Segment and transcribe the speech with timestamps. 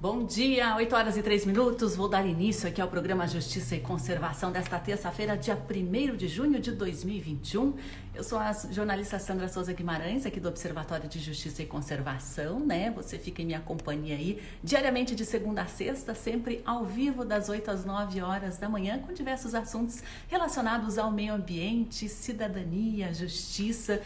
[0.00, 1.96] Bom dia, 8 horas e 3 minutos.
[1.96, 6.60] Vou dar início aqui ao programa Justiça e Conservação desta terça-feira, dia 1 de junho
[6.60, 7.74] de 2021.
[8.14, 12.92] Eu sou a jornalista Sandra Souza Guimarães, aqui do Observatório de Justiça e Conservação, né?
[12.92, 17.48] Você fica em minha companhia aí diariamente de segunda a sexta, sempre ao vivo, das
[17.48, 24.00] 8 às 9 horas da manhã, com diversos assuntos relacionados ao meio ambiente, cidadania, justiça.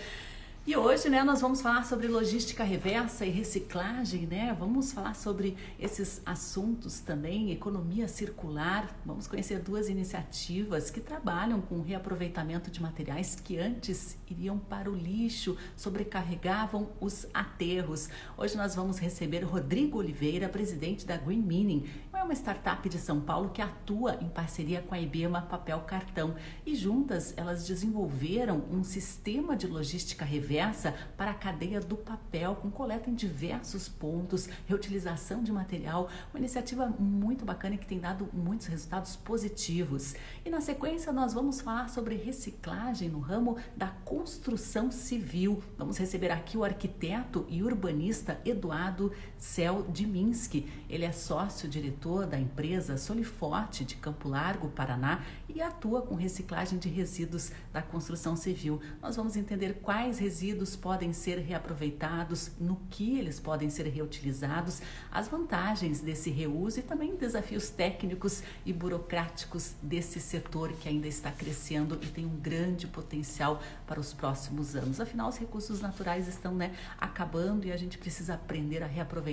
[0.64, 4.56] E hoje, né, nós vamos falar sobre logística reversa e reciclagem, né?
[4.56, 8.96] Vamos falar sobre esses assuntos também, economia circular.
[9.04, 14.88] Vamos conhecer duas iniciativas que trabalham com o reaproveitamento de materiais que antes iriam para
[14.88, 18.08] o lixo, sobrecarregavam os aterros.
[18.38, 21.90] Hoje nós vamos receber Rodrigo Oliveira, presidente da Green Mining.
[22.14, 26.36] É uma startup de São Paulo que atua em parceria com a IBEMA Papel Cartão
[26.64, 32.70] e juntas elas desenvolveram um sistema de logística reversa para a cadeia do papel, com
[32.70, 38.66] coleta em diversos pontos, reutilização de material, uma iniciativa muito bacana que tem dado muitos
[38.66, 40.14] resultados positivos.
[40.44, 45.60] E na sequência nós vamos falar sobre reciclagem no ramo da construção civil.
[45.76, 49.10] Vamos receber aqui o arquiteto e urbanista Eduardo
[49.42, 50.68] Cel Diminski.
[50.88, 56.88] Ele é sócio-diretor da empresa Soliforte de Campo Largo, Paraná, e atua com reciclagem de
[56.88, 58.80] resíduos da construção civil.
[59.02, 65.26] Nós vamos entender quais resíduos podem ser reaproveitados, no que eles podem ser reutilizados, as
[65.26, 71.98] vantagens desse reuso e também desafios técnicos e burocráticos desse setor que ainda está crescendo
[72.00, 75.00] e tem um grande potencial para os próximos anos.
[75.00, 79.31] Afinal, os recursos naturais estão né, acabando e a gente precisa aprender a reaproveitar,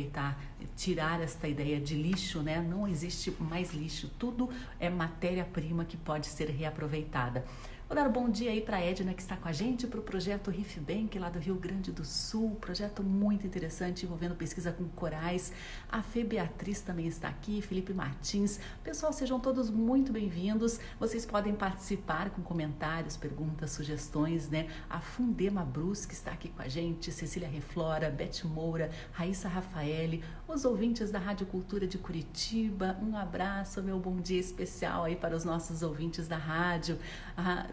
[0.75, 2.61] tirar esta ideia de lixo, né?
[2.61, 7.43] Não existe mais lixo, tudo é matéria-prima que pode ser reaproveitada.
[7.89, 10.03] Vou dar um bom dia aí para Edna que está com a gente para o
[10.03, 14.87] projeto Riff Bank lá do Rio Grande do Sul, projeto muito interessante envolvendo pesquisa com
[14.89, 15.51] corais.
[15.91, 18.59] A Fê Beatriz também está aqui, Felipe Martins.
[18.83, 20.79] Pessoal, sejam todos muito bem-vindos.
[20.99, 24.67] Vocês podem participar com comentários, perguntas, sugestões, né?
[24.87, 30.23] A Fundema Brus que está aqui com a gente, Cecília Reflora, Beth Moura, Raíssa Rafaele,
[30.53, 32.97] os ouvintes da Rádio Cultura de Curitiba.
[33.01, 36.97] Um abraço, meu bom dia especial aí para os nossos ouvintes da rádio.
[37.37, 37.67] Ah,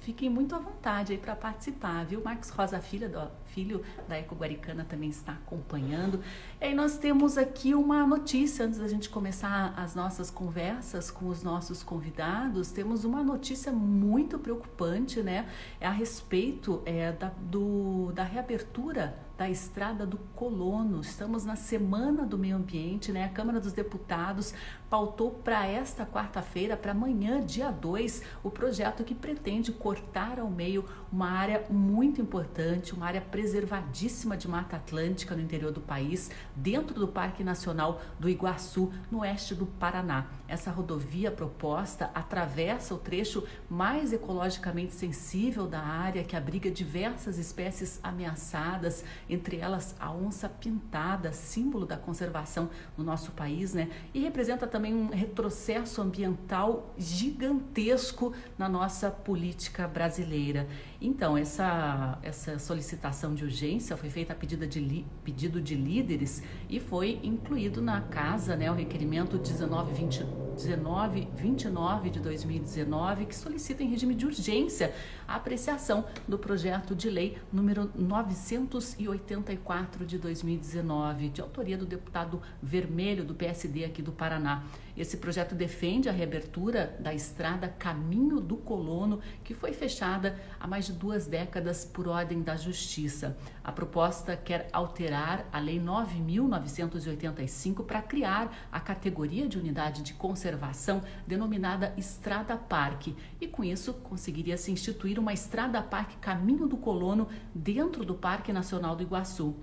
[0.00, 2.22] fiquem muito à vontade aí para participar, viu?
[2.22, 6.20] Marcos Rosa Filha, do, filho da Eco Guaricana, também está acompanhando.
[6.60, 11.42] E nós temos aqui uma notícia, antes da gente começar as nossas conversas com os
[11.42, 15.48] nossos convidados, temos uma notícia muito preocupante, né?
[15.80, 21.00] É a respeito é, da, do, da reabertura da Estrada do Colono.
[21.00, 23.24] Estamos na Semana do Meio Ambiente, né?
[23.24, 24.54] A Câmara dos Deputados
[24.88, 30.84] pautou para esta quarta-feira, para amanhã, dia 2, o projeto que pretende cortar ao meio
[31.12, 36.98] uma área muito importante, uma área preservadíssima de Mata Atlântica no interior do país, dentro
[36.98, 40.26] do Parque Nacional do Iguaçu, no oeste do Paraná.
[40.48, 48.00] Essa rodovia proposta atravessa o trecho mais ecologicamente sensível da área, que abriga diversas espécies
[48.02, 53.90] ameaçadas, entre elas a onça pintada, símbolo da conservação no nosso país, né?
[54.14, 60.66] E representa também um retrocesso ambiental gigantesco na nossa política brasileira.
[61.00, 66.42] Então, essa, essa solicitação de urgência foi feita a pedido de, li, pedido de líderes
[66.70, 70.24] e foi incluído na casa né, o requerimento 1920,
[70.56, 74.94] 1929 de 2019, que solicita em regime de urgência
[75.28, 83.22] a apreciação do projeto de lei número 984 de 2019, de autoria do deputado Vermelho
[83.22, 84.64] do PSD aqui do Paraná.
[84.96, 90.85] Esse projeto defende a reabertura da estrada Caminho do Colono, que foi fechada há mais
[90.86, 93.36] de duas décadas por ordem da Justiça.
[93.64, 101.02] A proposta quer alterar a Lei 9.985 para criar a categoria de unidade de conservação
[101.26, 107.26] denominada Estrada Parque e, com isso, conseguiria se instituir uma Estrada Parque Caminho do Colono
[107.54, 109.56] dentro do Parque Nacional do Iguaçu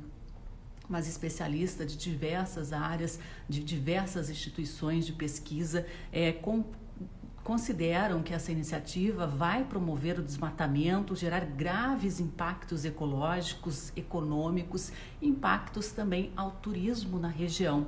[0.90, 3.18] mas especialista de diversas áreas,
[3.48, 6.66] de diversas instituições de pesquisa, é, com,
[7.44, 14.92] consideram que essa iniciativa vai promover o desmatamento, gerar graves impactos ecológicos, econômicos,
[15.22, 17.88] impactos também ao turismo na região.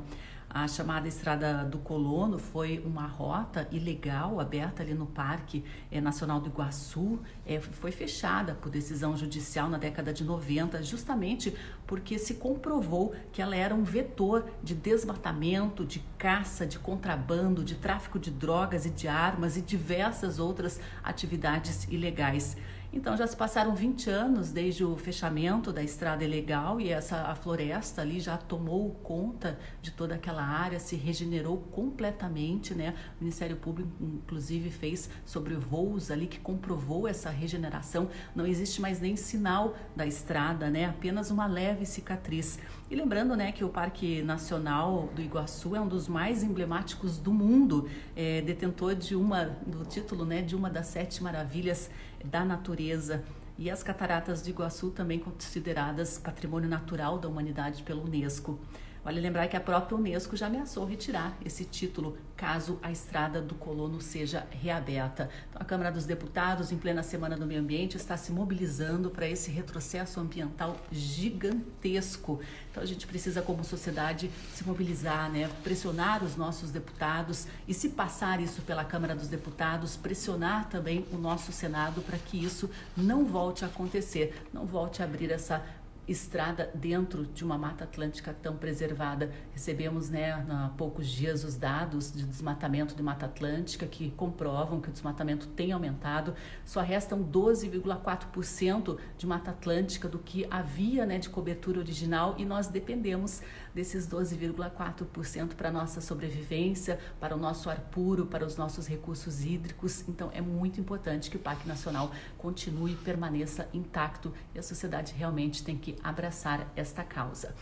[0.55, 6.39] A chamada Estrada do Colono foi uma rota ilegal aberta ali no Parque é, Nacional
[6.39, 7.19] do Iguaçu.
[7.45, 11.53] É, foi fechada por decisão judicial na década de 90, justamente
[11.85, 17.75] porque se comprovou que ela era um vetor de desmatamento, de caça, de contrabando, de
[17.75, 22.55] tráfico de drogas e de armas e diversas outras atividades ilegais.
[22.95, 27.35] Então já se passaram 20 anos desde o fechamento da estrada ilegal e essa a
[27.35, 32.95] floresta ali já tomou conta de toda aquela área, se regenerou completamente, né?
[33.19, 38.07] O Ministério Público inclusive fez sobre voos ali que comprovou essa regeneração.
[38.33, 40.85] Não existe mais nem sinal da estrada, né?
[40.85, 42.57] Apenas uma leve cicatriz.
[42.89, 47.33] E lembrando, né, que o Parque Nacional do Iguaçu é um dos mais emblemáticos do
[47.33, 51.89] mundo, é, detentor de uma do título, né, de uma das sete maravilhas
[52.25, 53.23] da natureza.
[53.57, 58.59] E as cataratas do Iguaçu também consideradas patrimônio natural da humanidade pela Unesco.
[59.05, 63.53] Vale lembrar que a própria Unesco já ameaçou retirar esse título caso a estrada do
[63.53, 65.29] colono seja reaberta.
[65.47, 69.27] Então, a Câmara dos Deputados, em plena Semana do Meio Ambiente, está se mobilizando para
[69.27, 72.41] esse retrocesso ambiental gigantesco.
[72.71, 75.51] Então, a gente precisa, como sociedade, se mobilizar, né?
[75.63, 81.17] pressionar os nossos deputados e, se passar isso pela Câmara dos Deputados, pressionar também o
[81.17, 85.63] nosso Senado para que isso não volte a acontecer, não volte a abrir essa
[86.07, 89.31] estrada dentro de uma mata atlântica tão preservada.
[89.51, 94.89] Recebemos né, há poucos dias os dados de desmatamento de mata atlântica que comprovam que
[94.89, 96.33] o desmatamento tem aumentado.
[96.63, 102.67] Só restam 12,4% de mata atlântica do que havia né, de cobertura original e nós
[102.67, 103.41] dependemos
[103.75, 110.07] desses 12,4% para nossa sobrevivência, para o nosso ar puro, para os nossos recursos hídricos.
[110.07, 115.13] Então é muito importante que o Parque Nacional continue e permaneça intacto e a sociedade
[115.13, 117.53] realmente tem que abraçar esta causa.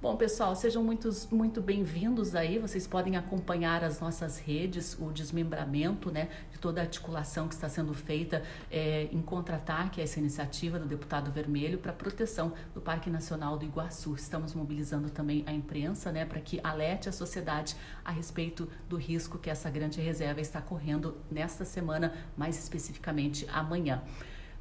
[0.00, 2.60] Bom, pessoal, sejam muitos, muito bem-vindos aí.
[2.60, 7.68] Vocês podem acompanhar as nossas redes, o desmembramento né, de toda a articulação que está
[7.68, 13.10] sendo feita é, em contra-ataque a essa iniciativa do deputado Vermelho para proteção do Parque
[13.10, 14.14] Nacional do Iguaçu.
[14.14, 17.74] Estamos mobilizando também a imprensa né, para que alerte a sociedade
[18.04, 24.00] a respeito do risco que essa grande reserva está correndo nesta semana, mais especificamente amanhã.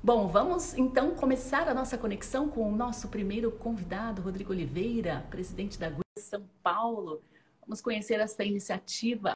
[0.04, 5.78] Bom, vamos então começar a nossa conexão com o nosso primeiro convidado, Rodrigo Oliveira, presidente
[5.78, 7.22] da GUI São Paulo.
[7.62, 9.34] Vamos conhecer essa iniciativa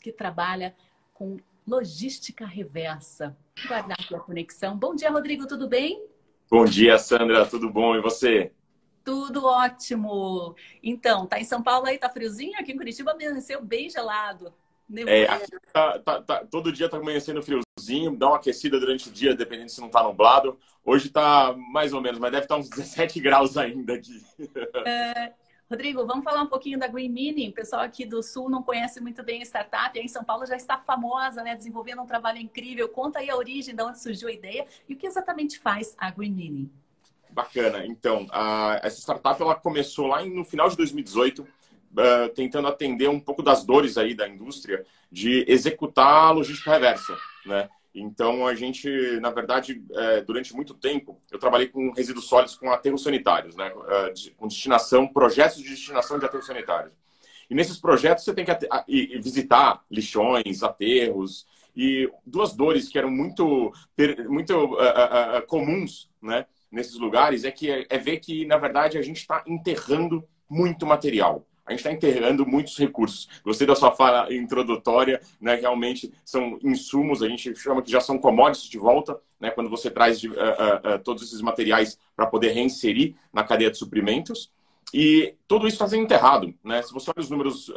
[0.00, 0.74] que trabalha
[1.12, 3.36] com logística reversa.
[3.66, 4.78] Guardar aqui a conexão.
[4.78, 6.06] Bom dia, Rodrigo, tudo bem?
[6.48, 7.96] Bom dia, Sandra, tudo bom?
[7.96, 8.52] E você?
[9.04, 10.54] Tudo ótimo.
[10.82, 12.58] Então, tá em São Paulo aí, tá friozinho?
[12.58, 14.54] Aqui em Curitiba amanheceu bem gelado.
[15.06, 15.26] É,
[15.72, 19.68] tá, tá, tá, todo dia tá amanhecendo friozinho, dá uma aquecida durante o dia, dependendo
[19.68, 20.58] se não tá nublado.
[20.84, 24.24] Hoje tá mais ou menos, mas deve estar tá uns 17 graus ainda aqui.
[24.86, 25.32] É,
[25.68, 27.48] Rodrigo, vamos falar um pouquinho da Green Mini.
[27.48, 29.98] O pessoal aqui do Sul não conhece muito bem a startup.
[29.98, 31.56] Aí em São Paulo já está famosa, né?
[31.56, 32.88] Desenvolvendo um trabalho incrível.
[32.88, 36.08] Conta aí a origem, de onde surgiu a ideia e o que exatamente faz a
[36.12, 36.70] Green Mini.
[37.30, 37.84] Bacana.
[37.84, 41.44] Então, a, essa startup ela começou lá no final de 2018
[41.92, 47.16] uh, tentando atender um pouco das dores aí da indústria de executar a logística reversa,
[47.44, 47.68] né?
[47.98, 48.90] Então, a gente,
[49.20, 53.72] na verdade, é, durante muito tempo, eu trabalhei com resíduos sólidos com aterros sanitários, né?
[54.36, 56.92] com destinação, projetos de destinação de aterros sanitários.
[57.48, 63.72] E nesses projetos você tem que visitar lixões, aterros, e duas dores que eram muito,
[64.28, 66.46] muito uh, uh, comuns né?
[66.70, 70.86] nesses lugares é que é, é ver que, na verdade, a gente está enterrando muito
[70.86, 73.28] material a gente está enterrando muitos recursos.
[73.44, 75.56] Gostei da sua fala introdutória, né?
[75.56, 79.50] Realmente são insumos, a gente chama que já são commodities de volta, né?
[79.50, 83.76] Quando você traz uh, uh, uh, todos esses materiais para poder reinserir na cadeia de
[83.76, 84.52] suprimentos.
[84.94, 86.80] E tudo isso está sendo enterrado, né?
[86.82, 87.68] Se você olha os números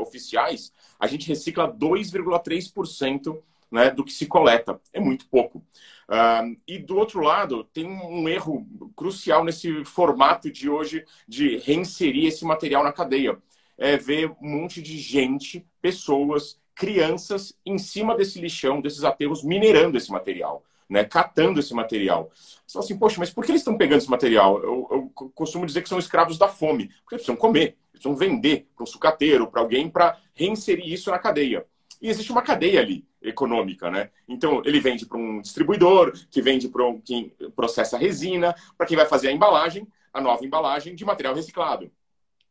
[0.00, 3.38] oficiais, a gente recicla 2,3%
[3.70, 4.80] né, do que se coleta.
[4.92, 5.62] É muito pouco.
[6.08, 12.28] Uh, e do outro lado, tem um erro crucial nesse formato de hoje de reinserir
[12.28, 13.36] esse material na cadeia.
[13.76, 19.98] É ver um monte de gente, pessoas, crianças em cima desse lixão, desses aterros, minerando
[19.98, 20.64] esse material.
[20.88, 22.30] Né, catando esse material.
[22.32, 24.58] Você fala assim, poxa, mas por que eles estão pegando esse material?
[24.62, 28.16] Eu, eu, costumo dizer que são escravos da fome, porque eles precisam comer, eles precisam
[28.16, 31.66] vender para um sucateiro, para alguém, para reinserir isso na cadeia.
[32.00, 34.10] E existe uma cadeia ali econômica, né?
[34.28, 38.86] Então, ele vende para um distribuidor, que vende para um, quem processa a resina, para
[38.86, 41.90] quem vai fazer a embalagem, a nova embalagem de material reciclado.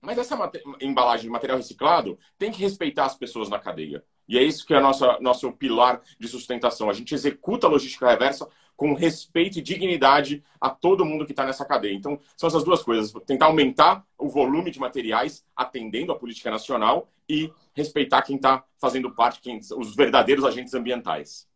[0.01, 0.37] Mas essa
[0.79, 4.03] embalagem de material reciclado tem que respeitar as pessoas na cadeia.
[4.27, 6.89] E é isso que é nosso nosso pilar de sustentação.
[6.89, 11.43] A gente executa a logística reversa com respeito e dignidade a todo mundo que está
[11.45, 11.93] nessa cadeia.
[11.93, 17.09] Então, são essas duas coisas: tentar aumentar o volume de materiais atendendo a política nacional
[17.27, 21.47] e respeitar quem está fazendo parte, quem, os verdadeiros agentes ambientais.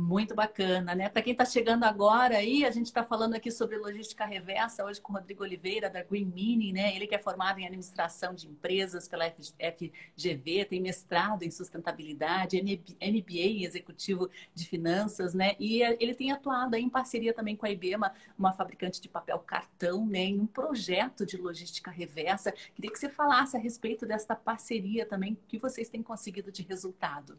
[0.00, 1.08] Muito bacana, né?
[1.08, 5.00] Para quem está chegando agora aí, a gente está falando aqui sobre logística reversa hoje
[5.00, 6.94] com o Rodrigo Oliveira, da Green Mini, né?
[6.94, 13.40] Ele que é formado em administração de empresas pela FGV, tem mestrado em sustentabilidade, MBA
[13.40, 15.56] em executivo de finanças, né?
[15.58, 20.06] E ele tem atuado em parceria também com a IBEMA, uma fabricante de papel cartão,
[20.06, 20.20] né?
[20.20, 22.52] Em um projeto de logística reversa.
[22.72, 27.36] Queria que você falasse a respeito desta parceria também, que vocês têm conseguido de resultado.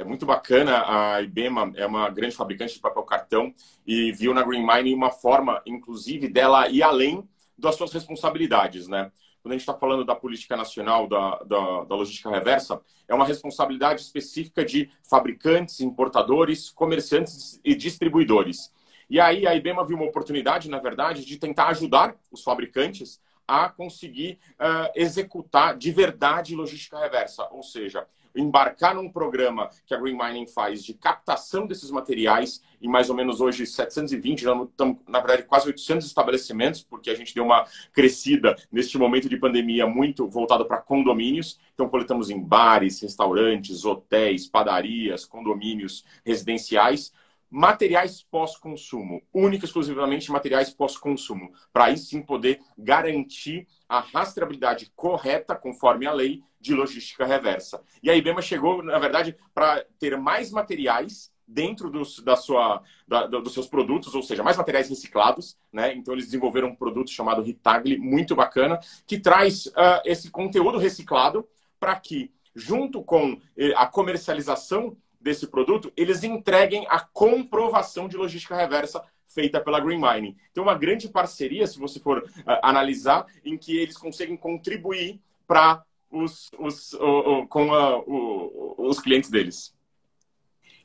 [0.00, 3.52] É muito bacana, a IBEMA é uma grande fabricante de papel cartão
[3.86, 7.28] e viu na Green Mining uma forma, inclusive, dela ir além
[7.58, 9.12] das suas responsabilidades, né?
[9.42, 13.26] Quando a gente está falando da política nacional da, da, da, logística reversa, é uma
[13.26, 18.72] responsabilidade específica de fabricantes, importadores, comerciantes e distribuidores.
[19.10, 23.68] E aí a IBEMA viu uma oportunidade, na verdade, de tentar ajudar os fabricantes a
[23.68, 30.16] conseguir uh, executar de verdade logística reversa, ou seja, embarcar num programa que a Green
[30.16, 35.20] Mining faz de captação desses materiais em mais ou menos hoje 720, já estamos, na
[35.20, 40.26] verdade, quase 800 estabelecimentos, porque a gente deu uma crescida neste momento de pandemia muito
[40.26, 41.60] voltado para condomínios.
[41.74, 47.12] Então, coletamos em bares, restaurantes, hotéis, padarias, condomínios residenciais
[47.50, 55.56] materiais pós-consumo, única e exclusivamente materiais pós-consumo, para aí sim poder garantir a rastreabilidade correta,
[55.56, 57.82] conforme a lei, de logística reversa.
[58.02, 63.26] E a IBEMA chegou, na verdade, para ter mais materiais dentro dos, da sua, da,
[63.26, 65.56] dos seus produtos, ou seja, mais materiais reciclados.
[65.72, 65.94] Né?
[65.94, 71.48] Então, eles desenvolveram um produto chamado Ritagli, muito bacana, que traz uh, esse conteúdo reciclado
[71.78, 78.54] para que, junto com eh, a comercialização desse produto, eles entreguem a comprovação de logística
[78.54, 80.36] reversa feita pela Green Mining.
[80.50, 85.82] Então, uma grande parceria, se você for uh, analisar, em que eles conseguem contribuir para
[86.10, 89.74] os, os, o, o, com a, o, os clientes deles.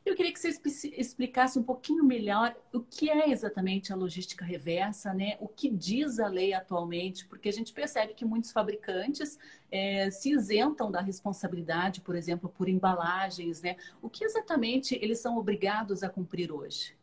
[0.05, 5.11] Eu queria que você explicasse um pouquinho melhor o que é exatamente a logística reversa,
[5.15, 5.35] né?
[5.39, 9.39] O que diz a lei atualmente, porque a gente percebe que muitos fabricantes
[9.71, 13.77] é, se isentam da responsabilidade, por exemplo, por embalagens, né?
[13.99, 16.94] O que exatamente eles são obrigados a cumprir hoje?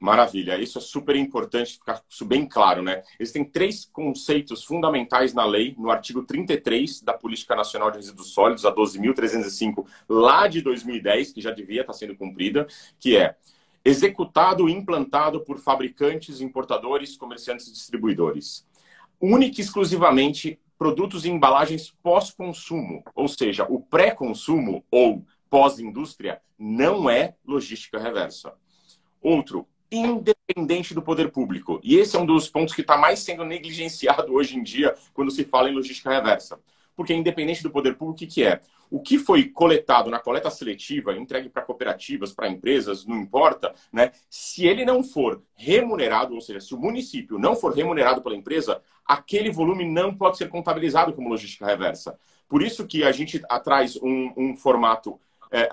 [0.00, 3.02] Maravilha, isso é super importante ficar isso bem claro, né?
[3.18, 8.64] Existem três conceitos fundamentais na lei, no artigo 33 da Política Nacional de Resíduos Sólidos,
[8.64, 12.66] a 12.305, lá de 2010, que já devia estar sendo cumprida,
[12.98, 13.36] que é
[13.84, 18.66] executado e implantado por fabricantes, importadores, comerciantes e distribuidores.
[19.20, 27.34] Única e exclusivamente produtos e embalagens pós-consumo, ou seja, o pré-consumo ou pós-indústria não é
[27.46, 28.54] logística reversa.
[29.20, 31.80] Outro, independente do poder público.
[31.82, 35.30] E esse é um dos pontos que está mais sendo negligenciado hoje em dia quando
[35.30, 36.60] se fala em logística reversa.
[36.94, 38.60] Porque independente do poder público, o que, que é?
[38.90, 44.10] O que foi coletado na coleta seletiva, entregue para cooperativas, para empresas, não importa, né?
[44.28, 48.82] Se ele não for remunerado, ou seja, se o município não for remunerado pela empresa,
[49.04, 52.18] aquele volume não pode ser contabilizado como logística reversa.
[52.48, 55.20] Por isso que a gente traz um, um formato
[55.50, 55.68] é,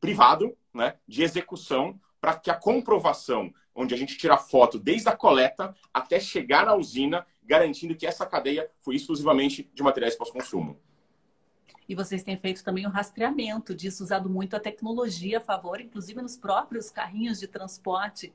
[0.00, 5.16] privado, né, de execução para que a comprovação, onde a gente tira foto desde a
[5.16, 10.78] coleta até chegar na usina, garantindo que essa cadeia foi exclusivamente de materiais pós-consumo.
[11.88, 16.20] E vocês têm feito também o rastreamento disso, usado muito a tecnologia a favor, inclusive
[16.20, 18.34] nos próprios carrinhos de transporte.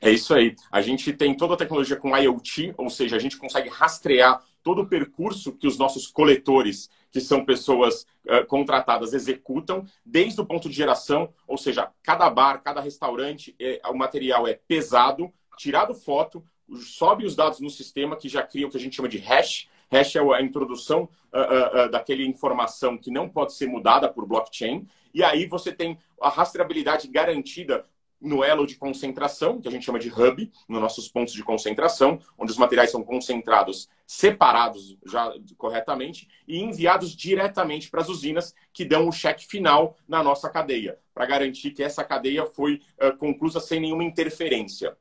[0.00, 0.54] É isso aí.
[0.70, 4.82] A gente tem toda a tecnologia com IoT, ou seja, a gente consegue rastrear todo
[4.82, 10.68] o percurso que os nossos coletores, que são pessoas uh, contratadas, executam, desde o ponto
[10.68, 16.42] de geração, ou seja, cada bar, cada restaurante, é, o material é pesado, tirado foto,
[16.80, 19.68] sobe os dados no sistema que já cria o que a gente chama de hash.
[19.90, 21.02] Hash é a introdução
[21.32, 24.88] uh, uh, daquela informação que não pode ser mudada por blockchain.
[25.12, 27.84] E aí você tem a rastreabilidade garantida
[28.22, 32.20] no elo de concentração, que a gente chama de hub, nos nossos pontos de concentração,
[32.38, 38.84] onde os materiais são concentrados separados já corretamente e enviados diretamente para as usinas que
[38.84, 43.58] dão o cheque final na nossa cadeia, para garantir que essa cadeia foi uh, conclusa
[43.58, 44.96] sem nenhuma interferência.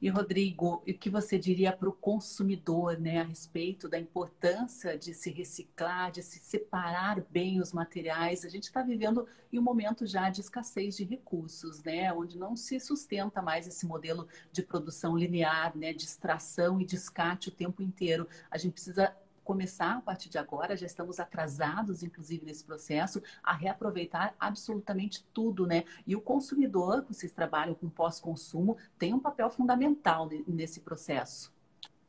[0.00, 5.12] E, Rodrigo, o que você diria para o consumidor né, a respeito da importância de
[5.12, 8.42] se reciclar, de se separar bem os materiais?
[8.42, 12.56] A gente está vivendo em um momento já de escassez de recursos, né, onde não
[12.56, 17.82] se sustenta mais esse modelo de produção linear, né, de extração e descarte o tempo
[17.82, 18.26] inteiro.
[18.50, 19.14] A gente precisa
[19.50, 25.66] começar a partir de agora, já estamos atrasados, inclusive, nesse processo, a reaproveitar absolutamente tudo,
[25.66, 25.82] né?
[26.06, 31.52] E o consumidor, vocês trabalham com pós-consumo, tem um papel fundamental nesse processo.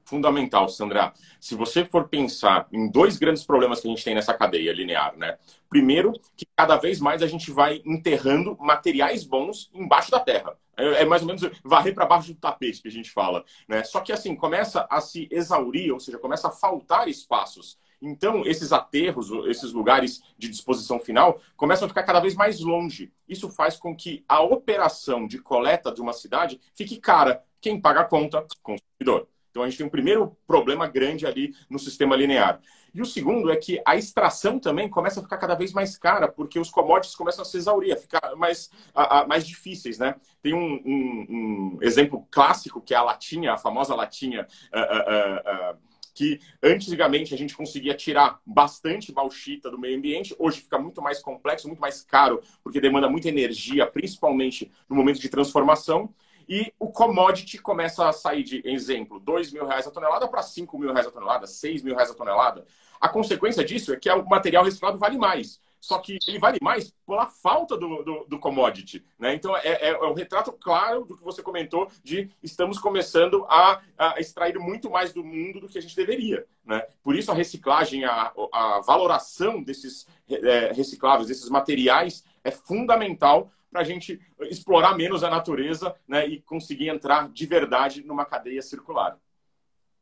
[0.05, 1.13] fundamental, Sandra.
[1.39, 5.17] Se você for pensar em dois grandes problemas que a gente tem nessa cadeia linear,
[5.17, 5.37] né?
[5.67, 10.55] Primeiro, que cada vez mais a gente vai enterrando materiais bons embaixo da terra.
[10.81, 13.83] É, é mais ou menos varrer para baixo do tapete que a gente fala, né?
[13.83, 17.79] Só que assim começa a se exaurir, ou seja, começa a faltar espaços.
[18.01, 23.13] Então, esses aterros, esses lugares de disposição final, começam a ficar cada vez mais longe.
[23.29, 27.43] Isso faz com que a operação de coleta de uma cidade fique cara.
[27.61, 28.45] Quem paga a conta?
[28.63, 29.27] Consumidor.
[29.51, 32.59] Então a gente tem um primeiro problema grande ali no sistema linear.
[32.93, 36.27] E o segundo é que a extração também começa a ficar cada vez mais cara,
[36.27, 40.15] porque os commodities começam a se exaurir, a ficar mais, a, a, mais difíceis, né?
[40.41, 44.47] Tem um, um, um, exemplo clássico que é a latinha, a famosa latinha.
[44.73, 50.61] Uh, uh, uh, que antigamente a gente conseguia tirar bastante bauxita do meio ambiente, hoje
[50.61, 55.29] fica muito mais complexo, muito mais caro, porque demanda muita energia, principalmente no momento de
[55.29, 56.13] transformação
[56.51, 60.77] e o commodity começa a sair de, exemplo, 2 mil reais a tonelada para 5
[60.77, 62.65] mil reais a tonelada, 6 mil reais a tonelada.
[62.99, 65.61] A consequência disso é que o material reciclado vale mais.
[65.79, 69.01] Só que ele vale mais pela falta do, do, do commodity.
[69.17, 69.33] Né?
[69.33, 73.81] Então, é, é, é, um retrato claro do que você comentou de estamos começando a,
[73.97, 76.45] a, extrair muito mais do mundo do que a gente deveria.
[76.65, 76.85] Né?
[77.01, 83.81] Por isso, a reciclagem, a, a valoração desses é, recicláveis, desses materiais, é fundamental para
[83.81, 89.17] a gente explorar menos a natureza né, e conseguir entrar de verdade numa cadeia circular.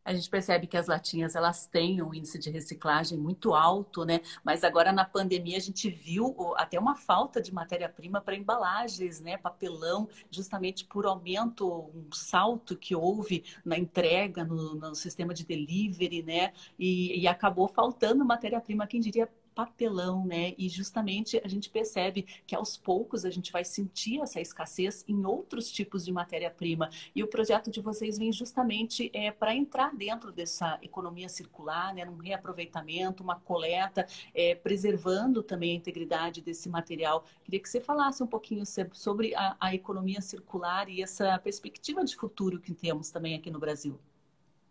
[0.04, 4.22] A gente percebe que as latinhas elas têm um índice de reciclagem muito alto, né?
[4.44, 9.38] Mas agora na pandemia a gente viu até uma falta de matéria-prima para embalagens, né?
[9.38, 16.24] Papelão, justamente por aumento, um salto que houve na entrega no, no sistema de delivery,
[16.24, 16.54] né?
[16.80, 20.54] E, e acabou faltando matéria-prima, quem diria papelão, né?
[20.58, 25.26] E justamente a gente percebe que aos poucos a gente vai sentir essa escassez em
[25.26, 26.90] outros tipos de matéria-prima.
[27.14, 32.10] E o projeto de vocês vem justamente é, para entrar dentro dessa economia circular, né?
[32.10, 37.26] Um reaproveitamento, uma coleta, é, preservando também a integridade desse material.
[37.44, 38.64] Queria que você falasse um pouquinho
[38.94, 43.60] sobre a, a economia circular e essa perspectiva de futuro que temos também aqui no
[43.60, 44.00] Brasil.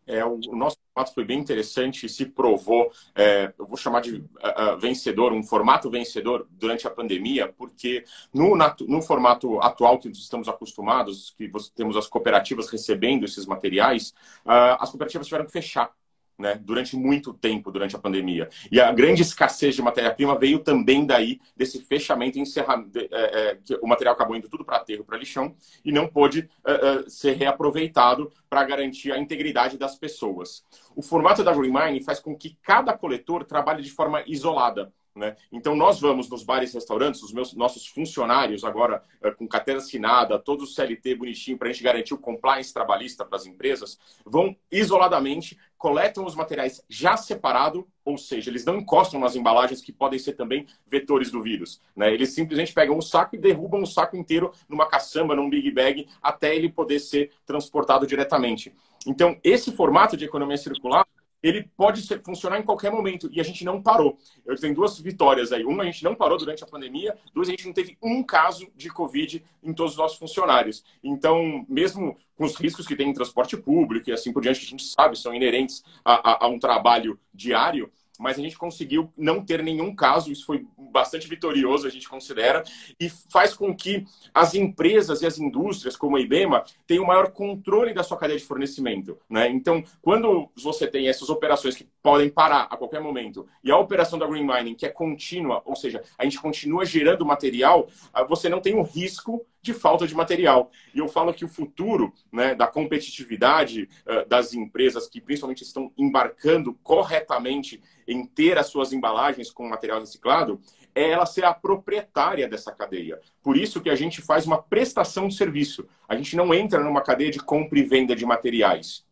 [0.09, 4.00] É, o, o nosso formato foi bem interessante e se provou, é, eu vou chamar
[4.00, 10.09] de uh, vencedor, um formato vencedor durante a pandemia, porque no, no formato atual que
[10.09, 14.15] estamos acostumados, que temos as cooperativas recebendo esses materiais,
[14.47, 15.93] uh, as cooperativas tiveram que fechar
[16.38, 18.49] né, durante muito tempo, durante a pandemia.
[18.71, 22.98] E a grande escassez de matéria-prima veio também daí, desse fechamento e encerramento.
[22.98, 26.48] É, é, que o material acabou indo tudo para aterro, para lixão, e não pôde
[26.64, 30.64] é, é, ser reaproveitado para garantir a integridade das pessoas.
[30.94, 34.92] O formato da Green Mine faz com que cada coletor trabalhe de forma isolada.
[35.18, 35.37] Né?
[35.50, 39.81] Então, nós vamos nos bares e restaurantes, os meus, nossos funcionários agora eh, com carteira
[39.81, 43.98] assinada, todos os CLT bonitinho, para a gente garantir o compliance trabalhista para as empresas,
[44.24, 49.92] vão isoladamente, coletam os materiais já separado, ou seja, eles não encostam nas embalagens que
[49.92, 51.83] podem ser também vetores do vírus.
[51.96, 52.14] Né?
[52.14, 56.07] Eles simplesmente pegam o saco e derrubam o saco inteiro numa caçamba, num big bag,
[56.22, 58.72] até ele poder ser transportado diretamente.
[59.04, 61.04] Então, esse formato de economia circular
[61.42, 64.18] ele pode ser, funcionar em qualquer momento e a gente não parou.
[64.44, 65.64] Eu tenho duas vitórias aí.
[65.64, 67.16] Uma, a gente não parou durante a pandemia.
[67.33, 70.85] Duas, a gente não teve um caso de Covid em todos os nossos funcionários.
[71.03, 74.66] Então, mesmo com os riscos que tem em transporte público e assim por diante, que
[74.66, 79.12] a gente sabe são inerentes a, a, a um trabalho diário, mas a gente conseguiu
[79.16, 82.64] não ter nenhum caso, isso foi bastante vitorioso, a gente considera,
[82.98, 84.04] e faz com que
[84.35, 88.44] as empresas e as indústrias, como a IBEMA, tenham maior controle da sua cadeia de
[88.44, 89.16] fornecimento.
[89.31, 89.48] Né?
[89.48, 94.18] Então, quando você tem essas operações que podem parar a qualquer momento, e a operação
[94.18, 98.49] da Green Mining, que é contínua, ou seja, a gente continua gerando material, ah, você
[98.49, 100.71] não tem o risco de falta de material.
[100.94, 105.92] E eu falo que o futuro né, da competitividade uh, das empresas que principalmente estão
[105.99, 110.59] embarcando corretamente em ter as suas embalagens com material reciclado
[110.94, 113.21] é ela ser a proprietária dessa cadeia.
[113.42, 115.87] Por isso que a gente faz uma prestação de serviço.
[116.09, 119.07] A gente não entra numa cadeia de compra e venda de materiais.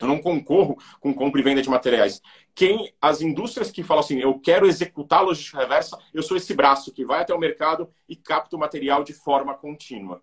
[0.00, 2.20] Eu não concorro com compra e venda de materiais.
[2.54, 6.92] Quem as indústrias que falam assim, eu quero executar logística reversa, eu sou esse braço
[6.92, 10.22] que vai até o mercado e capta o material de forma contínua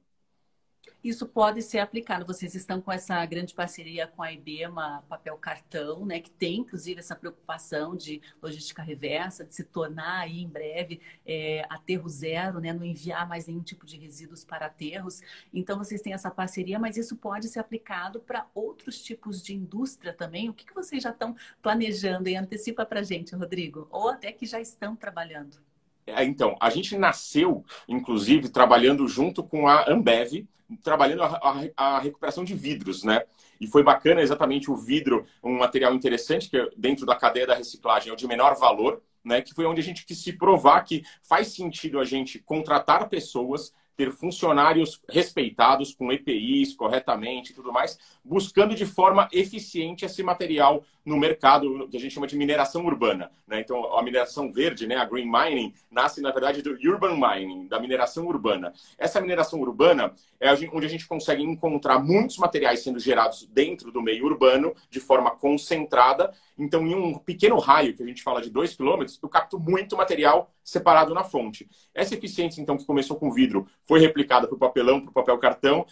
[1.04, 2.26] isso pode ser aplicado.
[2.26, 7.00] Vocês estão com essa grande parceria com a IBEMA Papel Cartão, né, que tem inclusive
[7.00, 12.74] essa preocupação de logística reversa, de se tornar aí em breve é, aterro zero, né,
[12.74, 15.22] não enviar mais nenhum tipo de resíduos para aterros.
[15.54, 20.14] Então vocês têm essa parceria, mas isso pode ser aplicado para outros tipos de indústria
[20.14, 20.50] também.
[20.50, 23.88] O que, que vocês já estão planejando e antecipa para gente, Rodrigo?
[23.90, 25.69] Ou até que já estão trabalhando?
[26.15, 30.48] É, então, a gente nasceu, inclusive, trabalhando junto com a Ambev,
[30.84, 33.24] trabalhando a, a, a, recuperação de vidros, né?
[33.60, 38.10] E foi bacana exatamente o vidro, um material interessante, que dentro da cadeia da reciclagem
[38.10, 39.41] é o de menor valor, né?
[39.41, 43.74] Que foi onde a gente quis se provar que faz sentido a gente contratar pessoas
[44.00, 50.86] ter funcionários respeitados, com EPIs corretamente e tudo mais, buscando de forma eficiente esse material
[51.10, 53.32] no mercado que a gente chama de mineração urbana.
[53.48, 53.60] Né?
[53.60, 57.80] Então, a mineração verde, né, a green mining, nasce, na verdade, do urban mining, da
[57.80, 58.72] mineração urbana.
[58.98, 64.02] Essa mineração urbana é onde a gente consegue encontrar muitos materiais sendo gerados dentro do
[64.02, 66.32] meio urbano, de forma concentrada.
[66.58, 69.98] Então, em um pequeno raio, que a gente fala de 2 km, eu capto muito
[69.98, 71.67] material separado na fonte.
[71.93, 75.38] Essa eficiência, então, que começou com vidro, foi replicada para o papelão, para o papel
[75.39, 75.86] cartão,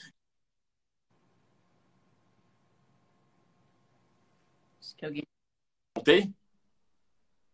[4.97, 5.23] que alguém.
[5.95, 6.33] Voltei?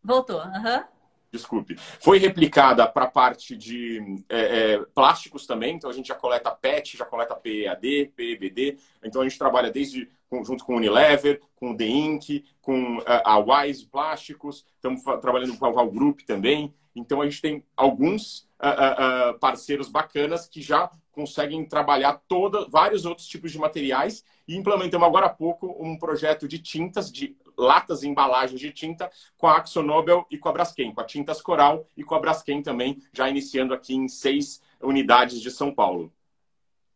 [0.03, 0.79] Voltou, aham.
[0.79, 0.93] Uhum.
[1.31, 1.75] Desculpe.
[1.77, 6.51] Foi replicada para a parte de é, é, plásticos também, então a gente já coleta
[6.51, 10.07] PET, já coleta PEAD, PEBD, então a gente trabalha desde
[10.45, 15.57] junto com o Unilever, com o The Ink, com é, a Wise Plásticos, estamos trabalhando
[15.57, 16.73] com a Val Group também.
[16.95, 23.05] Então a gente tem alguns uh, uh, parceiros bacanas que já conseguem trabalhar toda, vários
[23.05, 28.03] outros tipos de materiais e implementamos agora há pouco um projeto de tintas, de latas
[28.03, 31.87] e embalagens de tinta com a AxoNobel e com a Braskem, com a Tintas Coral
[31.95, 36.11] e com a Braskem também, já iniciando aqui em seis unidades de São Paulo.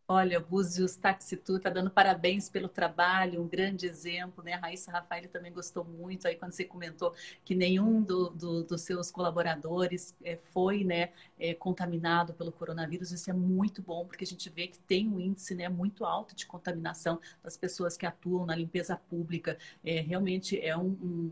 [0.09, 4.53] Olha, Búzios Taxitu está dando parabéns pelo trabalho, um grande exemplo, né?
[4.53, 8.83] A Raíssa Rafael também gostou muito aí quando você comentou que nenhum do, do, dos
[8.83, 13.11] seus colaboradores é, foi né, é, contaminado pelo coronavírus.
[13.11, 16.33] Isso é muito bom, porque a gente vê que tem um índice né, muito alto
[16.33, 19.57] de contaminação das pessoas que atuam na limpeza pública.
[19.83, 21.31] É, realmente é um, um,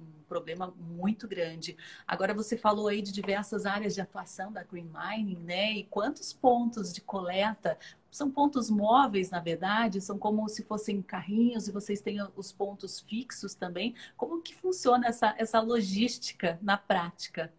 [0.00, 1.76] um problema muito grande.
[2.06, 5.72] Agora você falou aí de diversas áreas de atuação da Green Mining, né?
[5.74, 7.78] E quantos pontos de coleta
[8.16, 13.00] são pontos móveis, na verdade, são como se fossem carrinhos e vocês têm os pontos
[13.00, 13.94] fixos também.
[14.16, 17.52] Como que funciona essa, essa logística na prática?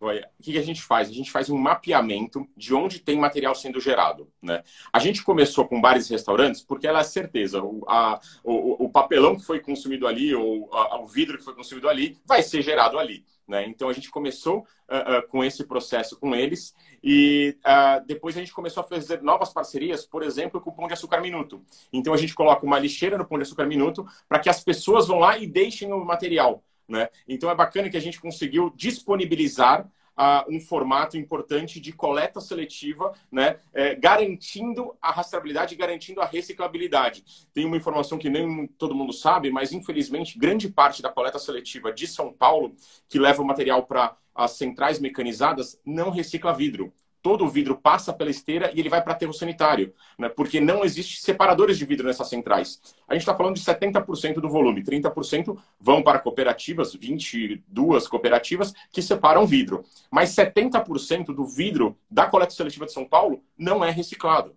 [0.00, 1.10] O que a gente faz?
[1.10, 4.28] A gente faz um mapeamento de onde tem material sendo gerado.
[4.40, 4.62] Né?
[4.90, 8.88] A gente começou com bares e restaurantes porque ela é certeza, o, a, o, o
[8.88, 12.62] papelão que foi consumido ali, ou a, o vidro que foi consumido ali, vai ser
[12.62, 13.24] gerado ali.
[13.46, 13.66] Né?
[13.66, 18.40] Então a gente começou uh, uh, com esse processo com eles e uh, depois a
[18.40, 21.60] gente começou a fazer novas parcerias, por exemplo, com o Pão de Açúcar Minuto.
[21.92, 25.08] Então a gente coloca uma lixeira no Pão de Açúcar Minuto para que as pessoas
[25.08, 26.62] vão lá e deixem o material.
[26.90, 27.08] Né?
[27.28, 29.88] Então é bacana que a gente conseguiu disponibilizar
[30.20, 33.58] uh, um formato importante de coleta seletiva, né?
[33.72, 37.24] É, garantindo a rastreabilidade e garantindo a reciclabilidade.
[37.54, 41.92] Tem uma informação que nem todo mundo sabe, mas infelizmente grande parte da coleta seletiva
[41.92, 42.74] de São Paulo,
[43.08, 48.12] que leva o material para as centrais mecanizadas, não recicla vidro todo o vidro passa
[48.12, 50.28] pela esteira e ele vai para aterro sanitário, né?
[50.28, 52.80] porque não existe separadores de vidro nessas centrais.
[53.06, 59.02] A gente está falando de 70% do volume, 30% vão para cooperativas, 22 cooperativas que
[59.02, 59.84] separam vidro.
[60.10, 64.56] Mas 70% do vidro da coleta seletiva de São Paulo não é reciclado.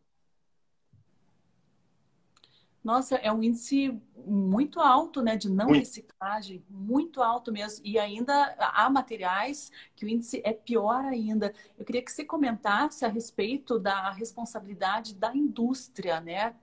[2.84, 5.80] Nossa, é um índice muito alto, né, de não muito.
[5.80, 7.86] reciclagem, muito alto mesmo.
[7.86, 11.54] E ainda há materiais que o índice é pior ainda.
[11.78, 16.56] Eu queria que você comentasse a respeito da responsabilidade da indústria, né?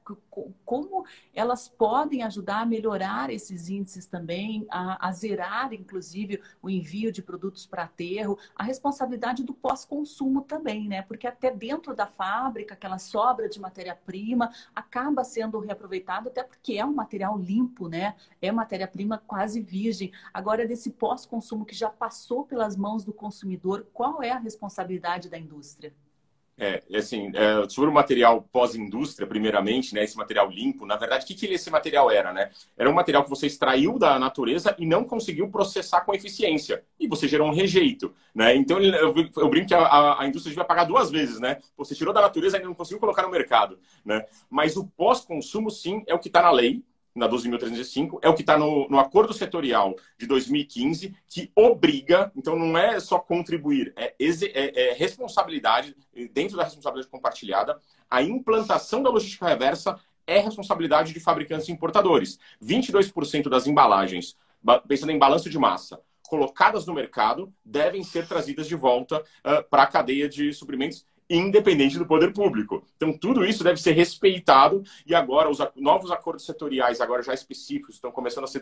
[0.64, 7.12] Como elas podem ajudar a melhorar esses índices também, a, a zerar, inclusive, o envio
[7.12, 11.02] de produtos para aterro, a responsabilidade do pós-consumo também, né?
[11.02, 16.84] Porque até dentro da fábrica, aquela sobra de matéria-prima acaba sendo reaproveitada, até porque é
[16.84, 18.14] um material limpo, né?
[18.40, 20.12] É matéria-prima quase virgem.
[20.32, 25.38] Agora, desse pós-consumo que já passou pelas mãos do consumidor, qual é a responsabilidade da
[25.38, 25.92] indústria?
[26.62, 31.26] É, assim, é, sobre o material pós-indústria, primeiramente, né, esse material limpo, na verdade, o
[31.26, 32.50] que, que esse material era, né?
[32.76, 36.84] Era um material que você extraiu da natureza e não conseguiu processar com eficiência.
[36.98, 38.54] E você gerou um rejeito, né?
[38.54, 41.56] Então, eu, eu brinco que a, a, indústria devia pagar duas vezes, né?
[41.78, 44.26] Você tirou da natureza e não conseguiu colocar no mercado, né?
[44.50, 48.42] Mas o pós-consumo, sim, é o que está na lei, na 12.305, é o que
[48.42, 54.14] está no, no, acordo setorial de 2015, que obriga, então não é só contribuir, é,
[54.18, 55.96] é, é responsabilidade,
[56.32, 62.38] dentro da responsabilidade compartilhada, a implantação da logística reversa é responsabilidade de fabricantes e importadores.
[62.62, 64.36] 22% das embalagens,
[64.86, 69.82] pensando em balanço de massa, colocadas no mercado, devem ser trazidas de volta uh, para
[69.82, 72.84] a cadeia de suprimentos independente do poder público.
[72.96, 77.94] Então, tudo isso deve ser respeitado e agora os novos acordos setoriais, agora já específicos,
[77.94, 78.60] estão começando a ser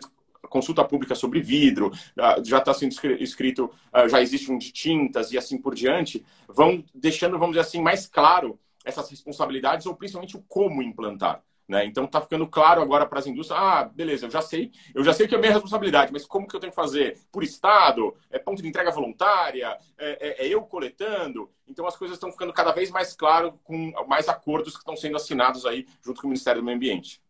[0.49, 5.31] consulta pública sobre vidro, uh, já está sendo escrito, uh, já existe um de tintas
[5.31, 10.37] e assim por diante, vão deixando, vamos dizer assim, mais claro essas responsabilidades ou principalmente
[10.37, 11.43] o como implantar.
[11.69, 11.85] Né?
[11.85, 15.13] Então está ficando claro agora para as indústrias, ah, beleza, eu já sei, eu já
[15.13, 17.19] sei que é minha responsabilidade, mas como que eu tenho que fazer?
[17.31, 21.47] Por estado, é ponto de entrega voluntária, é, é, é eu coletando.
[21.67, 25.17] Então as coisas estão ficando cada vez mais claro com mais acordos que estão sendo
[25.17, 27.21] assinados aí junto com o Ministério do Meio Ambiente.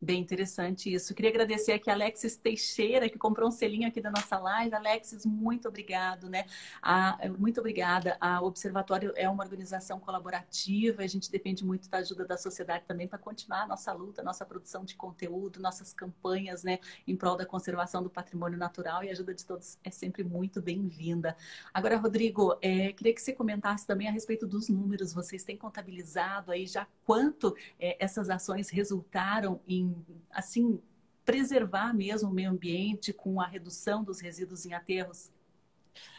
[0.00, 1.12] Bem interessante isso.
[1.12, 4.72] Queria agradecer aqui a Alexis Teixeira, que comprou um selinho aqui da nossa live.
[4.72, 6.44] Alexis, muito obrigado, né?
[6.80, 8.16] A, muito obrigada.
[8.20, 13.08] A Observatório é uma organização colaborativa, a gente depende muito da ajuda da sociedade também
[13.08, 17.44] para continuar a nossa luta, nossa produção de conteúdo, nossas campanhas, né, em prol da
[17.44, 21.36] conservação do patrimônio natural e a ajuda de todos é sempre muito bem-vinda.
[21.74, 25.12] Agora, Rodrigo, é, queria que você comentasse também a respeito dos números.
[25.12, 29.87] Vocês têm contabilizado aí já quanto é, essas ações resultaram em
[30.30, 30.80] assim,
[31.24, 35.30] preservar mesmo o meio ambiente com a redução dos resíduos em aterros?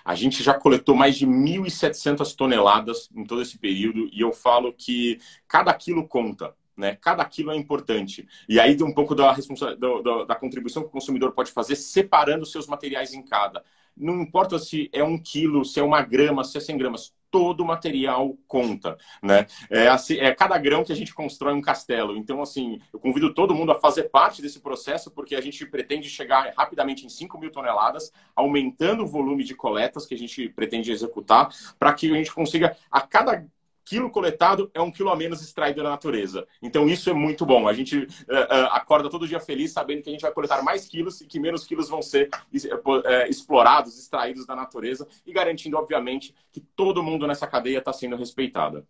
[0.03, 4.73] A gente já coletou mais de 1.700 toneladas em todo esse período e eu falo
[4.73, 6.53] que cada quilo conta.
[6.75, 6.95] Né?
[6.95, 8.27] Cada quilo é importante.
[8.47, 12.45] E aí tem um pouco da, da, da contribuição que o consumidor pode fazer separando
[12.45, 13.63] seus materiais em cada.
[13.95, 17.61] Não importa se é um quilo, se é uma grama, se é 100 gramas todo
[17.61, 19.45] o material conta, né?
[19.69, 22.17] É, assim, é cada grão que a gente constrói um castelo.
[22.17, 26.09] Então, assim, eu convido todo mundo a fazer parte desse processo, porque a gente pretende
[26.09, 30.91] chegar rapidamente em 5 mil toneladas, aumentando o volume de coletas que a gente pretende
[30.91, 33.45] executar, para que a gente consiga, a cada
[33.89, 36.47] quilo coletado é um quilo a menos extraído da natureza.
[36.61, 37.67] Então isso é muito bom.
[37.67, 40.87] A gente uh, uh, acorda todo dia feliz sabendo que a gente vai coletar mais
[40.87, 46.35] quilos e que menos quilos vão ser uh, explorados, extraídos da natureza e garantindo, obviamente,
[46.51, 48.85] que todo mundo nessa cadeia está sendo respeitado.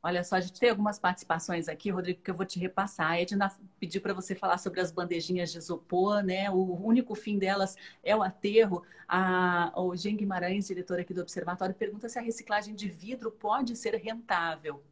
[0.00, 3.10] Olha só, a gente tem algumas participações aqui, Rodrigo, que eu vou te repassar.
[3.10, 6.48] A Edna pediu para você falar sobre as bandejinhas de isopor, né?
[6.50, 8.84] O único fim delas é o aterro.
[9.08, 13.74] A, o Jean Guimarães, diretor aqui do Observatório, pergunta se a reciclagem de vidro pode
[13.74, 14.82] ser rentável.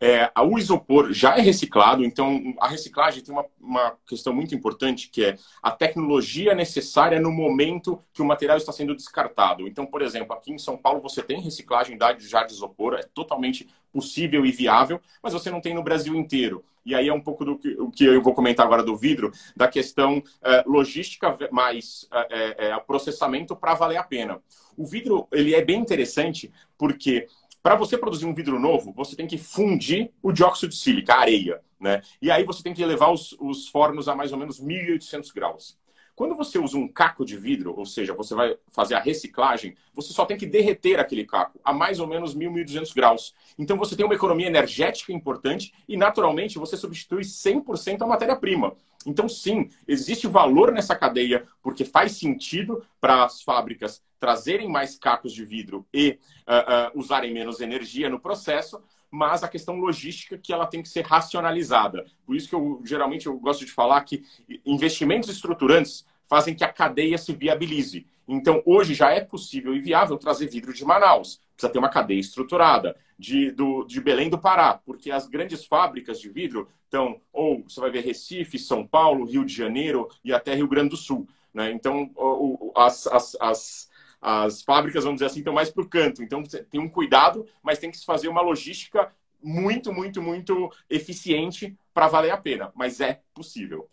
[0.00, 5.08] É, o isopor já é reciclado, então a reciclagem tem uma, uma, questão muito importante
[5.08, 9.66] que é a tecnologia necessária no momento que o material está sendo descartado.
[9.66, 13.68] Então, por exemplo, aqui em São Paulo você tem reciclagem já de isopor, é totalmente
[13.92, 16.64] possível e viável, mas você não tem no Brasil inteiro.
[16.84, 19.32] E aí é um pouco do que, o que eu vou comentar agora do vidro,
[19.56, 24.42] da questão é, logística mais é, é, processamento para valer a pena.
[24.76, 27.26] O vidro ele é bem interessante porque
[27.64, 31.20] para você produzir um vidro novo, você tem que fundir o dióxido de sílica, a
[31.20, 32.02] areia, né?
[32.20, 35.78] E aí você tem que levar os, os fornos a mais ou menos 1.800 graus.
[36.16, 40.12] Quando você usa um caco de vidro, ou seja, você vai fazer a reciclagem, você
[40.12, 43.34] só tem que derreter aquele caco a mais ou menos 1.000, 1.200 graus.
[43.58, 48.76] Então você tem uma economia energética importante e, naturalmente, você substitui 100% a matéria-prima.
[49.06, 55.32] Então, sim, existe valor nessa cadeia, porque faz sentido para as fábricas trazerem mais cacos
[55.32, 58.80] de vidro e uh, uh, usarem menos energia no processo,
[59.14, 62.04] mas a questão logística que ela tem que ser racionalizada.
[62.26, 64.24] Por isso que eu geralmente eu gosto de falar que
[64.66, 68.08] investimentos estruturantes fazem que a cadeia se viabilize.
[68.26, 71.40] Então, hoje já é possível e viável trazer vidro de Manaus.
[71.54, 72.96] Precisa ter uma cadeia estruturada.
[73.16, 77.80] De, do, de Belém do Pará, porque as grandes fábricas de vidro estão, ou você
[77.80, 81.24] vai ver Recife, São Paulo, Rio de Janeiro e até Rio Grande do Sul.
[81.54, 81.70] Né?
[81.70, 83.88] Então, o, o, as, as, as
[84.24, 86.22] as fábricas, vamos dizer assim, estão mais para o canto.
[86.22, 91.76] Então, tem um cuidado, mas tem que se fazer uma logística muito, muito, muito eficiente
[91.92, 92.72] para valer a pena.
[92.74, 93.86] Mas é possível.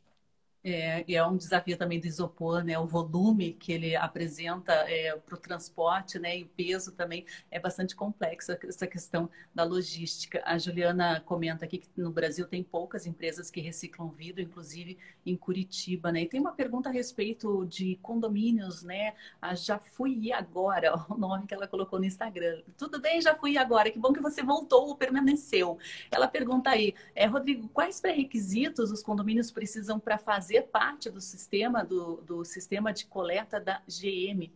[0.64, 2.78] É, e é um desafio também do isopor, né?
[2.78, 6.38] O volume que ele apresenta é, para o transporte, né?
[6.38, 10.40] E o peso também é bastante complexo essa questão da logística.
[10.46, 15.36] A Juliana comenta aqui que no Brasil tem poucas empresas que reciclam vidro, inclusive em
[15.36, 16.22] Curitiba, né?
[16.22, 19.16] E tem uma pergunta a respeito de condomínios, né?
[19.42, 22.62] A Já Fui Agora, o nome que ela colocou no Instagram.
[22.78, 25.80] Tudo bem, Já Fui Agora, que bom que você voltou ou permaneceu.
[26.12, 31.22] Ela pergunta aí, é, Rodrigo, quais pré-requisitos os condomínios precisam para fazer fazer parte do
[31.22, 34.52] sistema, do, do sistema de coleta da GM.